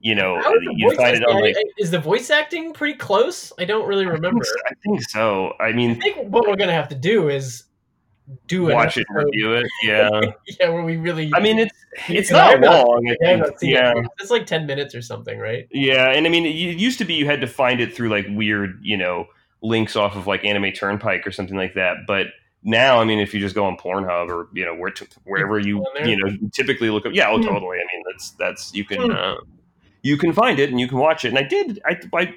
[0.00, 2.98] you know How is the you find it on like is the voice acting pretty
[2.98, 3.52] close?
[3.60, 4.44] I don't really I remember.
[4.44, 7.28] think, so, I think so I mean, I think what we're gonna have to do
[7.28, 7.65] is
[8.48, 10.08] do an watch it review it yeah
[10.60, 11.30] yeah, where we really.
[11.34, 11.74] I mean, it's
[12.08, 13.08] it's not long.
[13.08, 13.58] I I haven't think.
[13.60, 14.06] seen Yeah, it.
[14.18, 15.68] It's like ten minutes or something, right?
[15.70, 18.26] yeah, and I mean, it used to be you had to find it through like
[18.30, 19.26] weird, you know,
[19.62, 21.98] links off of like Anime Turnpike or something like that.
[22.06, 22.26] But
[22.64, 25.58] now, I mean, if you just go on Pornhub or you know where to, wherever
[25.58, 27.44] you you know typically look up, yeah, oh, Hmm.
[27.44, 27.78] totally.
[27.78, 29.16] I mean, that's that's you can Hmm.
[29.16, 29.34] uh,
[30.02, 31.28] you can find it and you can watch it.
[31.28, 31.80] And I did.
[31.84, 32.34] I, I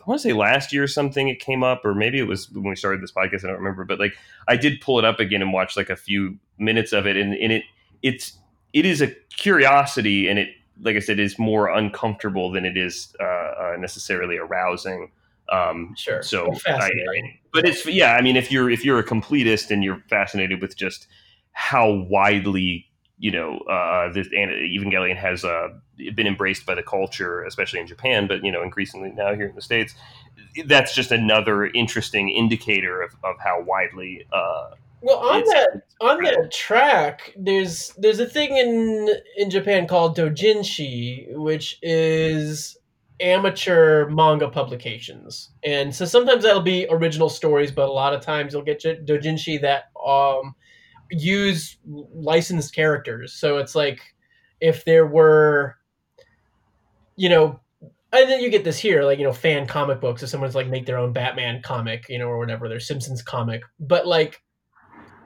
[0.00, 2.50] I want to say last year or something it came up, or maybe it was
[2.50, 3.44] when we started this podcast.
[3.44, 4.16] I don't remember, but like
[4.48, 7.34] I did pull it up again and watch like a few minutes of it, and,
[7.34, 7.64] and it
[8.02, 8.38] it's
[8.72, 10.50] it is a curiosity, and it
[10.82, 15.10] like I said is more uncomfortable than it is uh, uh, necessarily arousing.
[15.52, 16.22] Um, Sure.
[16.22, 17.38] so I, fascinating.
[17.52, 18.14] but it's yeah.
[18.14, 21.06] I mean, if you're if you're a completist and you're fascinated with just
[21.52, 22.89] how widely
[23.20, 25.68] you know uh, this and Evangelion has uh,
[26.14, 29.54] been embraced by the culture, especially in Japan, but you know increasingly now here in
[29.54, 29.94] the states.
[30.66, 34.26] That's just another interesting indicator of, of how widely.
[34.32, 34.70] Uh,
[35.02, 41.36] Well, on that on that track, there's there's a thing in in Japan called dojinshi,
[41.36, 42.78] which is
[43.20, 48.54] amateur manga publications, and so sometimes that'll be original stories, but a lot of times
[48.54, 50.54] you'll get dojinshi that um
[51.10, 53.32] use licensed characters.
[53.32, 54.00] So it's like
[54.60, 55.76] if there were,
[57.16, 57.60] you know.
[58.12, 60.20] And then you get this here, like you know, fan comic books.
[60.20, 63.62] If someone's like make their own Batman comic, you know, or whatever, their Simpsons comic.
[63.78, 64.42] But like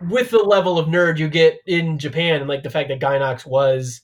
[0.08, 3.46] with the level of nerd you get in Japan and like the fact that Gainax
[3.46, 4.02] was,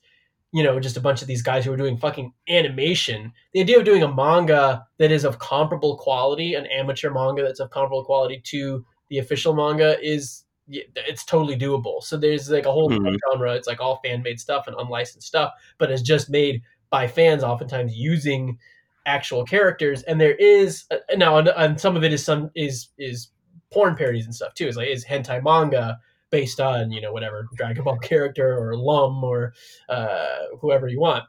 [0.53, 3.79] you know, just a bunch of these guys who were doing fucking animation, the idea
[3.79, 8.05] of doing a manga that is of comparable quality, an amateur manga that's of comparable
[8.05, 12.03] quality to the official manga is it's totally doable.
[12.03, 13.17] So there's like a whole Mhm.
[13.33, 13.55] genre.
[13.55, 17.43] It's like all fan made stuff and unlicensed stuff, but it's just made by fans,
[17.43, 18.59] oftentimes using
[19.07, 20.03] actual characters.
[20.03, 23.29] And there is uh, now, and, and some of it is some is is
[23.71, 24.67] porn parodies and stuff too.
[24.69, 25.99] Is like is hentai manga
[26.31, 29.53] based on you know whatever Dragon Ball character or Lum or
[29.89, 31.25] uh, whoever you want.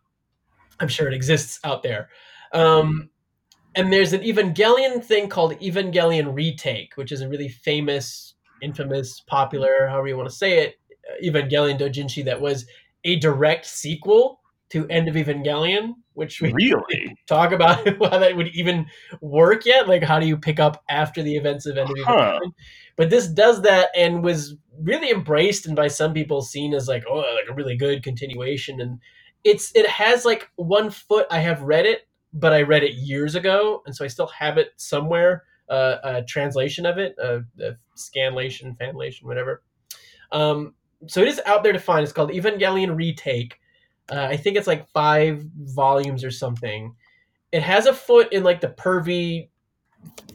[0.79, 2.09] I'm sure it exists out there.
[2.53, 3.09] Um,
[3.75, 9.87] and there's an Evangelion thing called Evangelion Retake, which is a really famous, infamous, popular,
[9.87, 10.75] however you want to say it,
[11.09, 12.65] uh, Evangelion Dojinshi that was
[13.03, 18.49] a direct sequel to End of Evangelion, which we really, talk about how that would
[18.49, 18.85] even
[19.21, 19.87] work yet.
[19.87, 22.39] Like, how do you pick up after the events of End of Huh.
[22.39, 22.51] Evangelion?
[22.95, 27.03] But this does that and was really embraced and by some people seen as like,
[27.09, 28.79] oh, like a really good continuation.
[28.79, 28.99] And
[29.43, 31.25] it's it has like one foot.
[31.31, 34.57] I have read it, but I read it years ago, and so I still have
[34.57, 35.43] it somewhere.
[35.71, 39.63] Uh, a translation of it, uh, a scanlation, fanlation, whatever.
[40.33, 40.73] Um,
[41.07, 42.03] so it is out there to find.
[42.03, 43.57] It's called Evangelion Retake.
[44.11, 46.93] Uh, I think it's like five volumes or something.
[47.53, 49.47] It has a foot in like the pervy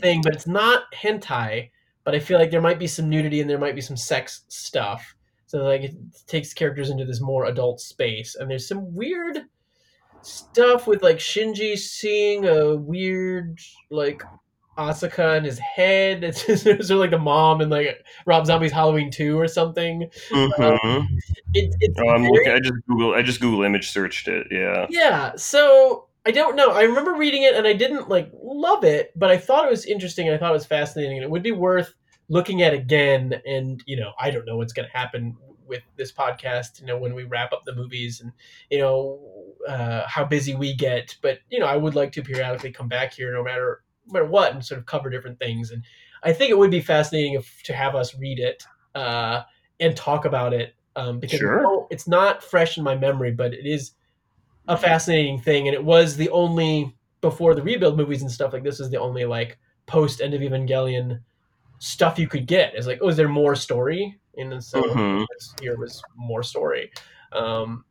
[0.01, 1.71] thing, but it's not hentai.
[2.05, 4.45] But I feel like there might be some nudity and there might be some sex
[4.49, 5.15] stuff.
[5.47, 5.95] So like it
[6.27, 9.45] takes characters into this more adult space, and there's some weird
[10.23, 13.59] stuff with like Shinji seeing a weird
[13.91, 14.23] like
[14.77, 16.25] Asuka in his head.
[16.25, 20.09] It's just, it's like the mom and like Rob Zombie's Halloween two or something.
[20.31, 21.07] Mhm.
[21.55, 22.53] It, it's oh, I'm very- looking.
[22.53, 23.15] I just Google.
[23.15, 24.47] I just Google image searched it.
[24.51, 24.87] Yeah.
[24.91, 26.71] yeah, so I don't know.
[26.73, 29.87] I remember reading it and I didn't like love it, but I thought it was
[29.87, 31.95] interesting and I thought it was fascinating and it would be worth
[32.29, 33.41] looking at again.
[33.47, 36.81] And you know, I don't know what's going to happen with this podcast.
[36.81, 38.33] You know, when we wrap up the movies and
[38.71, 39.21] you know,
[39.69, 41.17] uh, how busy we get.
[41.23, 44.27] But you know, I would like to periodically come back here, no matter no matter
[44.27, 45.71] what, and sort of cover different things.
[45.71, 45.83] And
[46.23, 48.63] I think it would be fascinating if, to have us read it
[48.95, 49.43] uh,
[49.81, 51.87] and talk about it um, because Sure.
[51.91, 53.93] it's not fresh in my memory, but it is
[54.69, 58.63] a fascinating thing, and it was the only before the rebuild movies and stuff like
[58.65, 61.21] this is the only like post end of Evangelion
[61.79, 62.75] stuff you could get.
[62.75, 64.19] It's like, oh, is there more story?
[64.37, 65.21] And so Mhm.
[65.21, 66.91] this here was more story.
[67.33, 67.85] Um,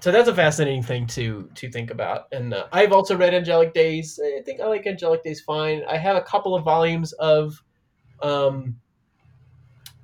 [0.00, 2.26] so that's a fascinating thing to to think about.
[2.32, 4.18] And uh, I've also read Angelic Days.
[4.22, 5.82] I think I like Angelic Days fine.
[5.88, 7.62] I have a couple of volumes of
[8.22, 8.76] um,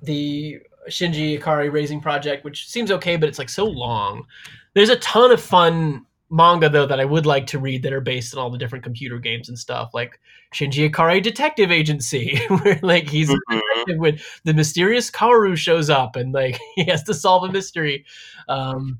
[0.01, 4.25] the Shinji Ikari Raising Project, which seems okay, but it's like so long.
[4.73, 8.01] There's a ton of fun manga though that I would like to read that are
[8.01, 10.19] based on all the different computer games and stuff, like
[10.53, 13.97] Shinji Ikari Detective Agency, where like he's Mhm.
[13.97, 18.05] when the mysterious Kaoru shows up and like he has to solve a mystery.
[18.49, 18.99] Um,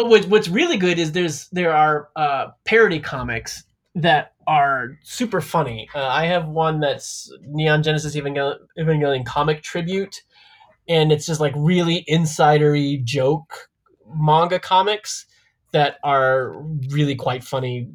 [0.00, 3.64] what's really good is there's there are uh, parody comics
[3.94, 5.88] that are super funny.
[5.94, 10.22] Uh, I have one that's Neon Genesis Evangel- Evangelion comic tribute,
[10.88, 13.68] and it's just like really insidery joke
[14.14, 15.26] manga comics
[15.72, 16.54] that are
[16.90, 17.86] really quite funny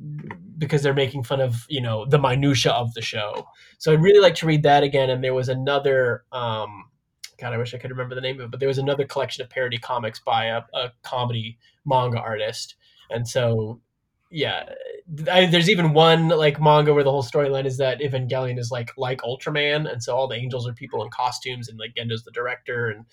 [0.59, 3.47] because they're making fun of you know the minutia of the show.
[3.77, 5.09] So I'd really like to read that again.
[5.09, 6.85] And there was another, um,
[7.43, 9.43] God, I wish I could remember the name of it, but there was another collection
[9.43, 12.75] of parody comics by a, a comedy manga artist.
[13.09, 13.81] And so,
[14.31, 14.69] yeah,
[15.29, 18.91] I, there's even one like manga where the whole storyline is that Evangelion is like
[18.95, 22.31] like Ultraman, and so all the angels are people in costumes, and like Gendo's the
[22.31, 23.05] director and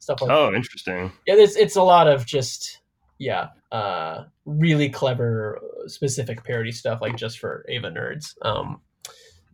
[0.00, 0.32] stuff like.
[0.32, 1.12] Oh, interesting.
[1.24, 2.80] Yeah, it's it's a lot of just
[3.18, 8.34] yeah, uh, really clever, uh, specific parody stuff, like just for Eva nerds.
[8.42, 8.80] Um,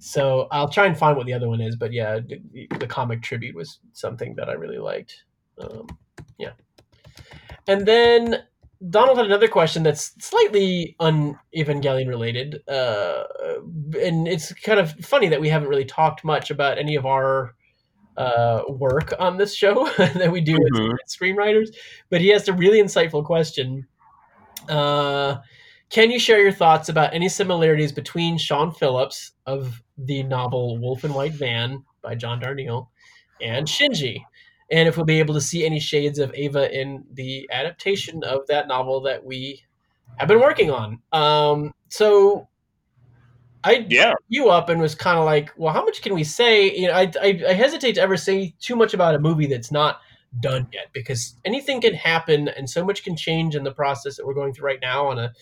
[0.03, 3.23] so I'll try and find what the other one is, but yeah, the, the comic
[3.23, 5.23] tribute was something that I really liked.
[5.61, 5.87] Um,
[6.39, 6.53] yeah,
[7.69, 8.43] and then
[8.91, 13.23] Donald had another question that's slightly un Evangelion related, uh,
[14.01, 17.55] and it's kind of funny that we haven't really talked much about any of our
[18.17, 20.97] uh, work on this show that we do Mhm.
[21.05, 21.69] as screenwriters.
[22.11, 23.87] But he asked a really insightful question.
[24.69, 25.37] Uh,
[25.93, 31.05] can you share your thoughts about any similarities between Sean Phillips of the novel Wolf
[31.05, 32.89] in White Van by John Darnielle
[33.43, 34.25] and Shinji?
[34.71, 38.47] And if we'll be able to see any shades of Eva in the adaptation of
[38.47, 39.63] that novel that we
[40.17, 40.99] have been working on.
[41.13, 42.49] Um, so
[43.63, 44.15] I Yeah.
[44.29, 46.75] you up and was kind of like, well, how much can we say?
[46.75, 49.71] You know, I, I, I hesitate to ever say too much about a movie that's
[49.71, 50.01] not
[50.41, 54.27] done yet because anything can happen and so much can change in the process that
[54.27, 55.33] we're going through right now on a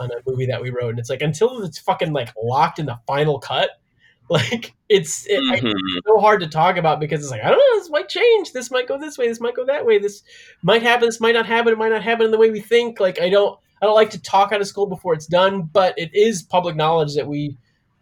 [0.00, 0.90] on a movie that we wrote.
[0.90, 3.70] And it's like until it's fucking like locked in the final cut,
[4.30, 5.72] like it's it, I- Mhm.
[5.96, 8.52] it's so hard to talk about because it's like I don't know, this might change,
[8.52, 10.22] this might go this way, this might go that way, this
[10.62, 13.00] might happen, this might not happen, it might not happen in the way we think.
[13.00, 15.94] Like I don't I don't like to talk out of school before it's done, but
[15.98, 17.56] it is public knowledge that we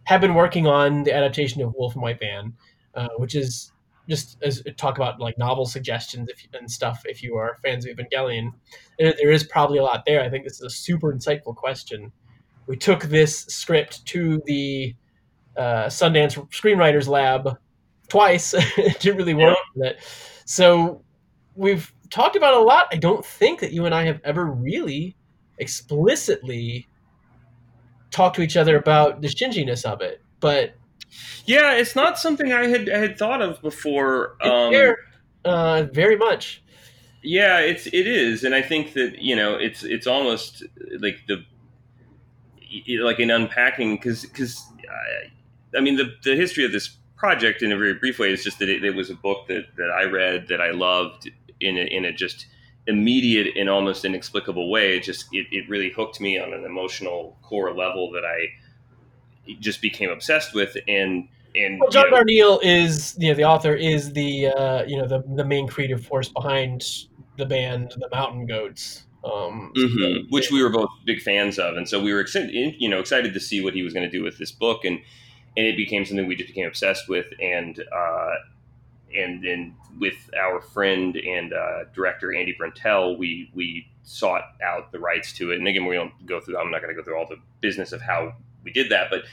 [0.05, 2.53] have been working on the adaptation of Wolf in White Van,
[2.95, 3.71] uh, which is
[4.09, 7.03] just as talk about like novel suggestions if, and stuff.
[7.05, 8.53] If you are fans of Evangelion,
[8.99, 10.23] there, there is probably a lot there.
[10.23, 12.13] I think this is a super insightful question.
[12.67, 14.95] We took this script to the
[15.57, 17.59] uh, Sundance Screenwriters Lab
[18.09, 18.55] twice.
[18.77, 19.99] it didn't really work it.
[20.45, 21.03] So
[21.55, 22.87] we've talked about a lot.
[22.93, 25.17] I don't think that you and I have ever really
[25.59, 26.89] explicitly
[28.11, 30.75] talked to each other about the shinginess of it, but
[31.47, 34.37] Yeah, it's not something I had I had thought of before.
[34.43, 34.99] Um, there
[35.45, 36.63] uh, very much.
[37.23, 40.63] Yeah, it's it is, and I think that you know it's it's almost
[41.01, 41.45] like the
[43.01, 47.73] like an unpacking because because I, I mean the the history of this project in
[47.73, 50.05] a very brief way is just that it, it was a book that that I
[50.05, 51.31] read that I loved
[51.61, 52.47] in a, in a just
[52.87, 54.97] immediate and almost inexplicable way.
[54.97, 58.49] It just it, it really hooked me on an emotional core level that I
[59.61, 63.45] just became obsessed with and and Well, John you know, Darnielle is you know the
[63.45, 66.85] author is the uh, you know the the main creative force behind
[67.37, 69.05] the band the Mountain Goats.
[69.25, 72.89] Um, Mhm, which we were both big fans of, and so we were excited, you
[72.89, 75.01] know, excited to see what he was going to do with this book, and
[75.57, 78.35] and it became something we just became obsessed with, and uh,
[79.17, 85.01] and then with our friend and uh, director Andy Brentel, we we sought out the
[85.01, 86.57] rights to it, and again, we don't go through.
[86.57, 88.35] I'm not going to go through all the business of how
[88.65, 89.25] we did that, but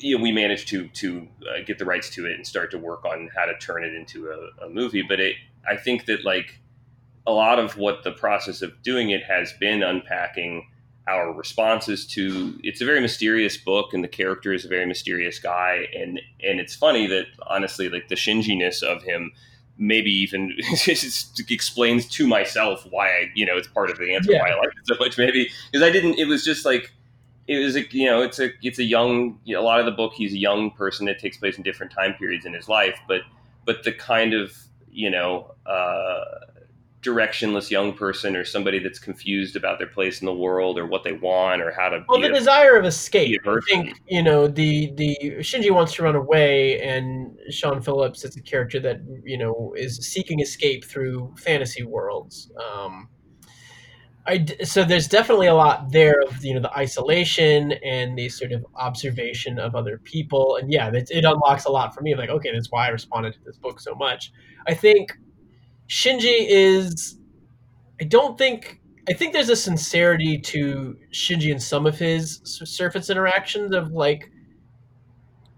[0.00, 2.78] you know, we managed to to uh, get the rights to it and start to
[2.78, 5.02] work on how to turn it into a, a movie.
[5.02, 5.36] But it,
[5.68, 6.58] I think that like
[7.26, 10.68] a lot of what the process of doing it has been unpacking
[11.08, 15.38] our responses to it's a very mysterious book and the character is a very mysterious
[15.38, 19.30] guy and and it's funny that honestly like the shinginess of him
[19.78, 20.52] maybe even
[21.48, 24.40] explains to myself why I, you know, it's part of the answer yeah.
[24.40, 25.18] why I like it so much.
[25.18, 26.18] Maybe because I didn't.
[26.18, 26.92] It was just like
[27.48, 29.86] it was a you know it's a it's a young you know, a lot of
[29.86, 32.68] the book he's a young person that takes place in different time periods in his
[32.68, 33.22] life, but
[33.64, 34.56] but the kind of
[34.90, 36.24] you know uh,
[37.02, 41.04] directionless young person or somebody that's confused about their place in the world or what
[41.04, 43.40] they want or how to well the a, desire of escape.
[43.46, 48.36] i think you know the the shinji wants to run away and sean phillips is
[48.36, 52.50] a character that you know is seeking escape through fantasy worlds.
[52.60, 53.08] Um
[54.28, 58.52] I, so there's definitely a lot there of you know the isolation and the sort
[58.52, 62.28] of observation of other people and yeah it, it unlocks a lot for me like
[62.28, 64.32] okay that's why i responded to this book so much
[64.66, 65.12] i think
[65.88, 67.18] Shinji is.
[68.00, 68.80] I don't think.
[69.08, 74.30] I think there's a sincerity to Shinji in some of his surface interactions of like.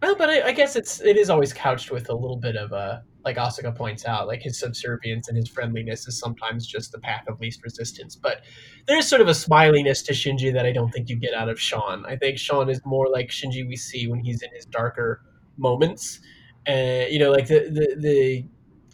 [0.03, 2.73] Well, but I, I guess it's it is always couched with a little bit of
[2.73, 6.99] a like Asuka points out, like his subservience and his friendliness is sometimes just the
[6.99, 8.17] path of least resistance.
[8.17, 8.43] But
[8.87, 11.61] there's sort of a smiliness to Shinji that I don't think you get out of
[11.61, 12.07] Sean.
[12.07, 15.23] I think Sean is more like Shinji we see when he's in his darker
[15.57, 16.21] moments.
[16.67, 18.45] And uh, you know, like the, the the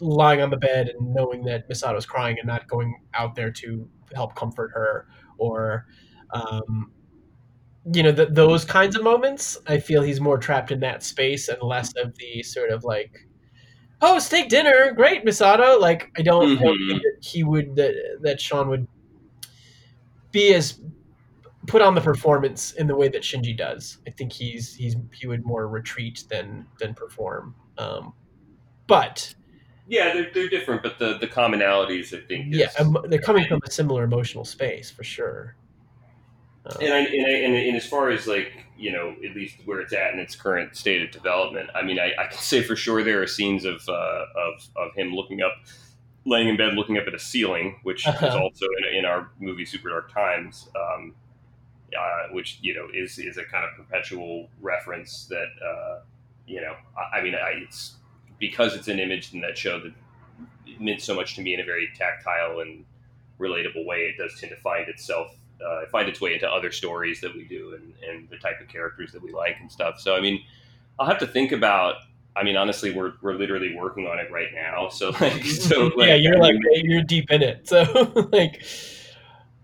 [0.01, 3.87] lying on the bed and knowing that Misato's crying and not going out there to
[4.13, 5.07] help comfort her
[5.37, 5.85] or
[6.31, 6.91] um,
[7.93, 11.61] you know those kinds of moments i feel he's more trapped in that space and
[11.61, 13.27] less of the sort of like
[14.01, 16.63] oh steak dinner great misato like i don't, mm-hmm.
[16.63, 18.87] Don't think that he would that, that sean would
[20.31, 20.79] be as
[21.67, 25.27] put on the performance in the way that shinji does i think he's he's he
[25.27, 28.13] would more retreat than than perform um,
[28.87, 29.35] but
[29.87, 32.53] yeah, they're, they're different, but the, the commonalities, I think.
[32.53, 35.55] Is, yeah, they're coming from a similar emotional space for sure.
[36.65, 39.57] Um, and, I, and, I, and, and, as far as like you know, at least
[39.65, 42.61] where it's at in its current state of development, I mean, I, I can say
[42.61, 45.53] for sure there are scenes of uh, of of him looking up,
[46.25, 48.27] laying in bed, looking up at a ceiling, which uh-huh.
[48.27, 51.15] is also in, in, our movie Super Dark Times, um,
[51.97, 55.99] uh, which you know is is a kind of perpetual reference that uh,
[56.47, 57.95] you know, I, I mean, it's
[58.39, 59.93] because it's an image in that show that
[60.79, 62.85] meant so much to me in a very tactile and
[63.39, 67.21] relatable way, it does tend to find itself uh, find its way into other stories
[67.21, 69.99] that we do and, and the type of characters that we like and stuff.
[69.99, 70.43] So I mean,
[70.99, 71.95] I'll have to think about.
[72.37, 74.89] I mean, honestly, we're, we're literally working on it right now.
[74.91, 77.67] So like, so like, yeah, you're like you're deep in it.
[77.67, 78.63] So like,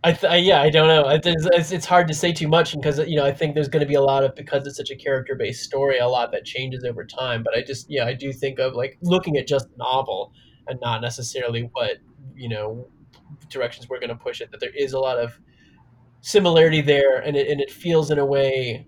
[0.03, 1.09] I, th- yeah, I don't know.
[1.09, 3.88] It's, it's hard to say too much because you know I think there's going to
[3.88, 6.84] be a lot of because it's such a character based story, a lot that changes
[6.84, 7.43] over time.
[7.43, 10.34] But I just yeah, I do think of like looking at just novel
[10.68, 11.97] and not necessarily what
[12.35, 12.88] you know
[13.49, 14.49] directions we're going to push it.
[14.51, 15.39] That there is a lot of
[16.22, 18.88] similarity there, and it and it feels in a way,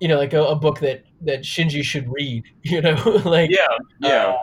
[0.00, 2.44] you know, like a, a book that that Shinji should read.
[2.64, 3.66] You know, like yeah,
[4.00, 4.26] yeah.
[4.26, 4.38] Uh,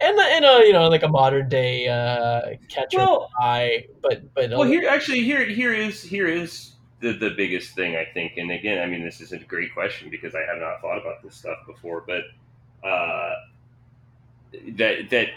[0.00, 4.50] and in a you know like a modern day uh, catcher well, eye, but but
[4.50, 8.50] well here actually here here is here is the the biggest thing I think, and
[8.50, 11.36] again I mean this is a great question because I have not thought about this
[11.36, 12.24] stuff before, but
[12.86, 13.34] uh,
[14.76, 15.28] that that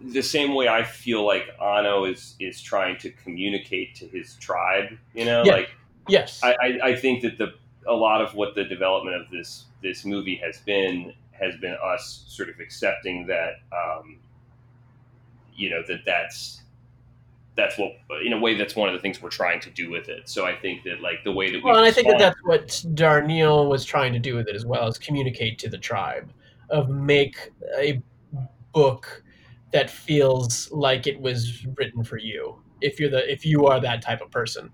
[0.00, 4.96] the same way I feel like Anno is is trying to communicate to his tribe,
[5.14, 5.52] you know, yeah.
[5.52, 5.70] like
[6.08, 7.54] yes, I, I, I think that the
[7.86, 12.24] a lot of what the development of this this movie has been has been us
[12.28, 14.18] sort of accepting that um,
[15.54, 16.62] you know that that's
[17.56, 17.92] that's what
[18.24, 20.28] in a way that's one of the things we're trying to do with it.
[20.28, 22.68] So I think that like the way that well, and I think that that's what
[22.94, 26.30] Darnielle was trying to do with it as well, is communicate to the tribe
[26.70, 28.00] of make a
[28.72, 29.22] book
[29.72, 34.02] that feels like it was written for you if you're the if you are that
[34.02, 34.70] type of person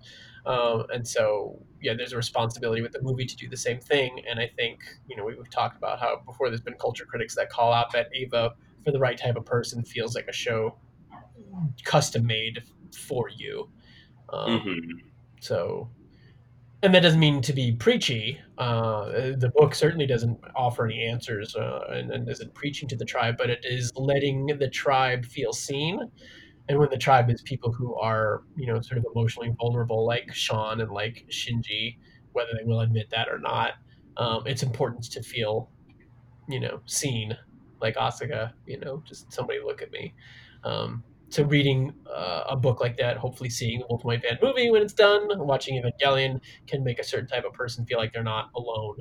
[0.47, 4.23] um, and so, yeah, there's a responsibility with the movie to do the same thing.
[4.29, 7.35] And I think, you know, we, have talked about how before there's been culture critics
[7.37, 8.55] that call out that Eva
[8.85, 10.77] for the right type of person, feels like a show
[11.85, 12.63] custom made
[12.95, 13.71] for you.
[14.31, 15.09] Um, mm-hmm.
[15.41, 15.89] So,
[16.85, 18.39] and that doesn't mean to be preachy.
[18.59, 23.07] Uh, the book certainly doesn't offer any answers uh, and, and isn't preaching to the
[23.07, 25.99] tribe, but it is letting the tribe feel seen.
[26.69, 30.35] And when the tribe is people who are you know sort of emotionally vulnerable like
[30.35, 31.99] sean and like shinji
[32.33, 33.75] whether they will admit that or not
[34.17, 35.71] um, it's important to feel
[36.49, 37.37] you know seen.
[37.81, 40.13] Like asuka you know just somebody look at me.
[40.65, 41.03] Um,
[41.35, 44.93] so reading uh, a book like that hopefully seeing the White Van movie when it's
[44.93, 48.97] done watching evangelion can make a certain type of person feel like they're not alone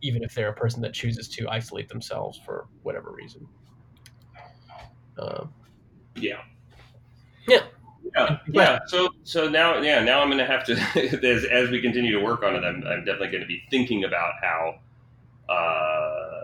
[0.00, 3.46] even if they're a person that chooses to isolate themselves for whatever reason
[5.18, 5.52] um,
[6.14, 6.40] yeah
[7.48, 7.62] yeah.
[8.16, 8.78] Yeah, yeah.
[8.86, 10.72] So, so now, yeah, now I'm going to have to,
[11.26, 14.04] as, as we continue to work on it, I'm, I'm definitely going to be thinking
[14.04, 14.74] about how,
[15.52, 16.37] uh,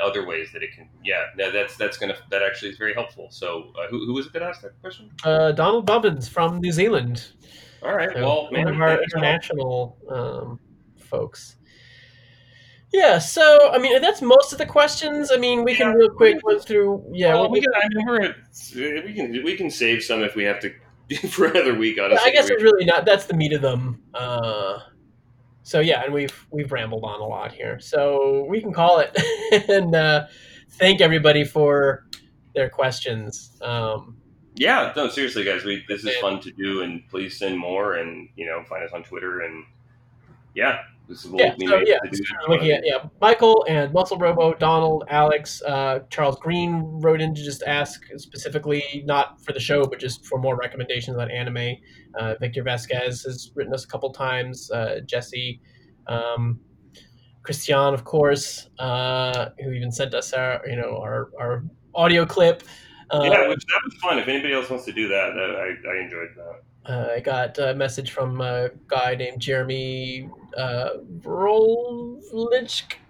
[0.00, 0.88] other ways that it can.
[1.04, 3.28] Yeah, no, that's that's gonna that actually is very helpful.
[3.30, 5.10] So uh, who who was it that asked that question?
[5.24, 7.28] Uh, Donald Bubbins from New Zealand.
[7.82, 10.60] All right, So, well, one of our international um,
[10.98, 11.56] folks.
[12.92, 15.30] Yeah, so I mean that's most of the questions.
[15.32, 17.04] I mean we can real quick run through.
[17.12, 17.72] Yeah, well, we- we can.
[17.74, 18.36] I mean, we're at,
[19.06, 20.72] we can we can save some if we have to
[21.28, 21.98] for another week.
[22.02, 23.04] Honestly, I guess it's really not.
[23.04, 24.02] That's the meat of them.
[24.12, 24.78] Uh,
[25.62, 29.16] so yeah, and we've we've rambled on a lot here, so we can call it.
[29.68, 30.26] And uh,
[30.78, 32.06] thank everybody for
[32.54, 33.58] their questions.
[33.62, 34.16] Um,
[34.56, 37.94] Yeah, no, seriously, guys, we this is And- fun to do, and please send more,
[37.94, 39.64] and you know, find us on Twitter, and
[40.54, 40.80] yeah,
[41.10, 41.98] this is what yeah, we so yeah,
[42.46, 47.42] looking at yeah, Michael and Muscle Robo, Donald, Alex, uh, Charles Green wrote in to
[47.42, 51.76] just ask specifically, not for the show, but just for more recommendations on anime.
[52.14, 54.70] Uh, Victor Vasquez has written us a couple times.
[54.70, 55.60] Uh, Jesse,
[56.06, 56.60] um,
[57.42, 62.62] Christian, of course, uh, who even sent us our you know our our audio clip.
[63.10, 64.18] Uh, yeah, which that was fun.
[64.20, 66.62] If anybody else wants to do that, that I, I enjoyed that.
[66.86, 70.90] Uh, I got a message from a guy named Jeremy uh.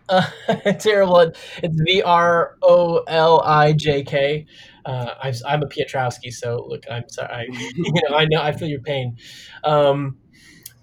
[0.09, 0.27] Uh,
[0.81, 1.21] terrible.
[1.63, 4.47] It's V R O L I J K.
[4.85, 5.15] Uh,
[5.47, 7.31] I'm, a Piotrowski, so look, I'm sorry.
[7.33, 7.43] I,
[7.75, 9.17] you know, I know I feel your pain.
[9.63, 10.19] Um,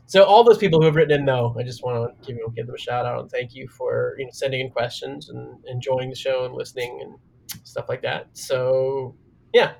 [0.05, 2.67] so all those people who have written in, though, I just want to give give
[2.67, 6.09] them a shout out and thank you for you know sending in questions and enjoying
[6.09, 8.27] the show and listening and stuff like that.
[8.31, 9.15] So
[9.53, 9.73] yeah,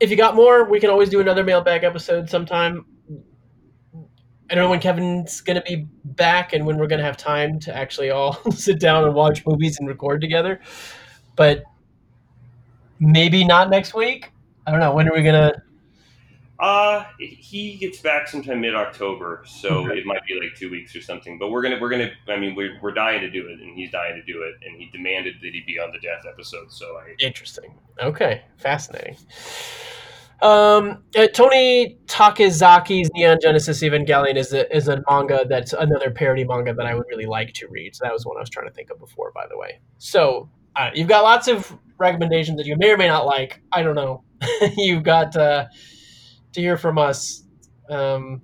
[0.00, 2.84] if you got more, we can always do another mailbag episode sometime.
[4.50, 7.16] I don't know when Kevin's going to be back and when we're going to have
[7.16, 10.60] time to actually all sit down and watch movies and record together.
[11.36, 11.64] But
[12.98, 14.30] maybe not next week.
[14.66, 14.92] I don't know.
[14.92, 15.62] When are we going to?
[16.60, 19.98] Uh, he gets back sometime mid October, so Okay.
[19.98, 21.38] it might be like two weeks or something.
[21.38, 22.10] But we're gonna we're gonna.
[22.28, 24.76] I mean, we're, we're dying to do it, and he's dying to do it, and
[24.76, 26.72] he demanded that he be on the death episode.
[26.72, 27.74] So I Interesting.
[28.02, 28.42] Okay.
[28.56, 29.16] Fascinating.
[30.40, 36.44] Um, uh, Tony Takezaki's Neon Genesis Evangelion is a, is a manga that's another parody
[36.44, 37.96] manga that I would really like to read.
[37.96, 39.80] So that was one I was trying to think of before, by the way.
[39.98, 43.60] So uh, you've got lots of recommendations that you may or may not like.
[43.72, 44.22] I don't know.
[44.76, 45.66] you've got uh,
[46.52, 47.44] to hear from us.
[47.90, 48.42] Um,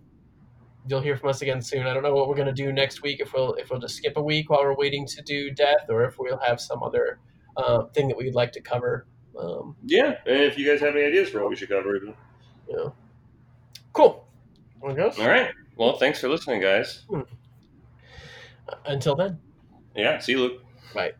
[0.86, 1.86] you'll hear from us again soon.
[1.86, 3.20] I don't know what we're gonna do next week.
[3.20, 6.04] If we'll if we'll just skip a week while we're waiting to do death, or
[6.04, 7.18] if we'll have some other
[7.56, 9.06] uh, thing that we'd like to cover.
[9.38, 10.18] Um, yeah.
[10.26, 12.14] And if you guys have any ideas for what we should cover, you
[12.68, 12.94] know.
[13.92, 14.26] Cool.
[15.18, 15.50] All right.
[15.76, 17.06] Well, thanks for listening, guys.
[18.84, 19.38] Until then.
[19.96, 20.18] Yeah.
[20.18, 20.62] See you, Luke.
[20.94, 21.12] Bye.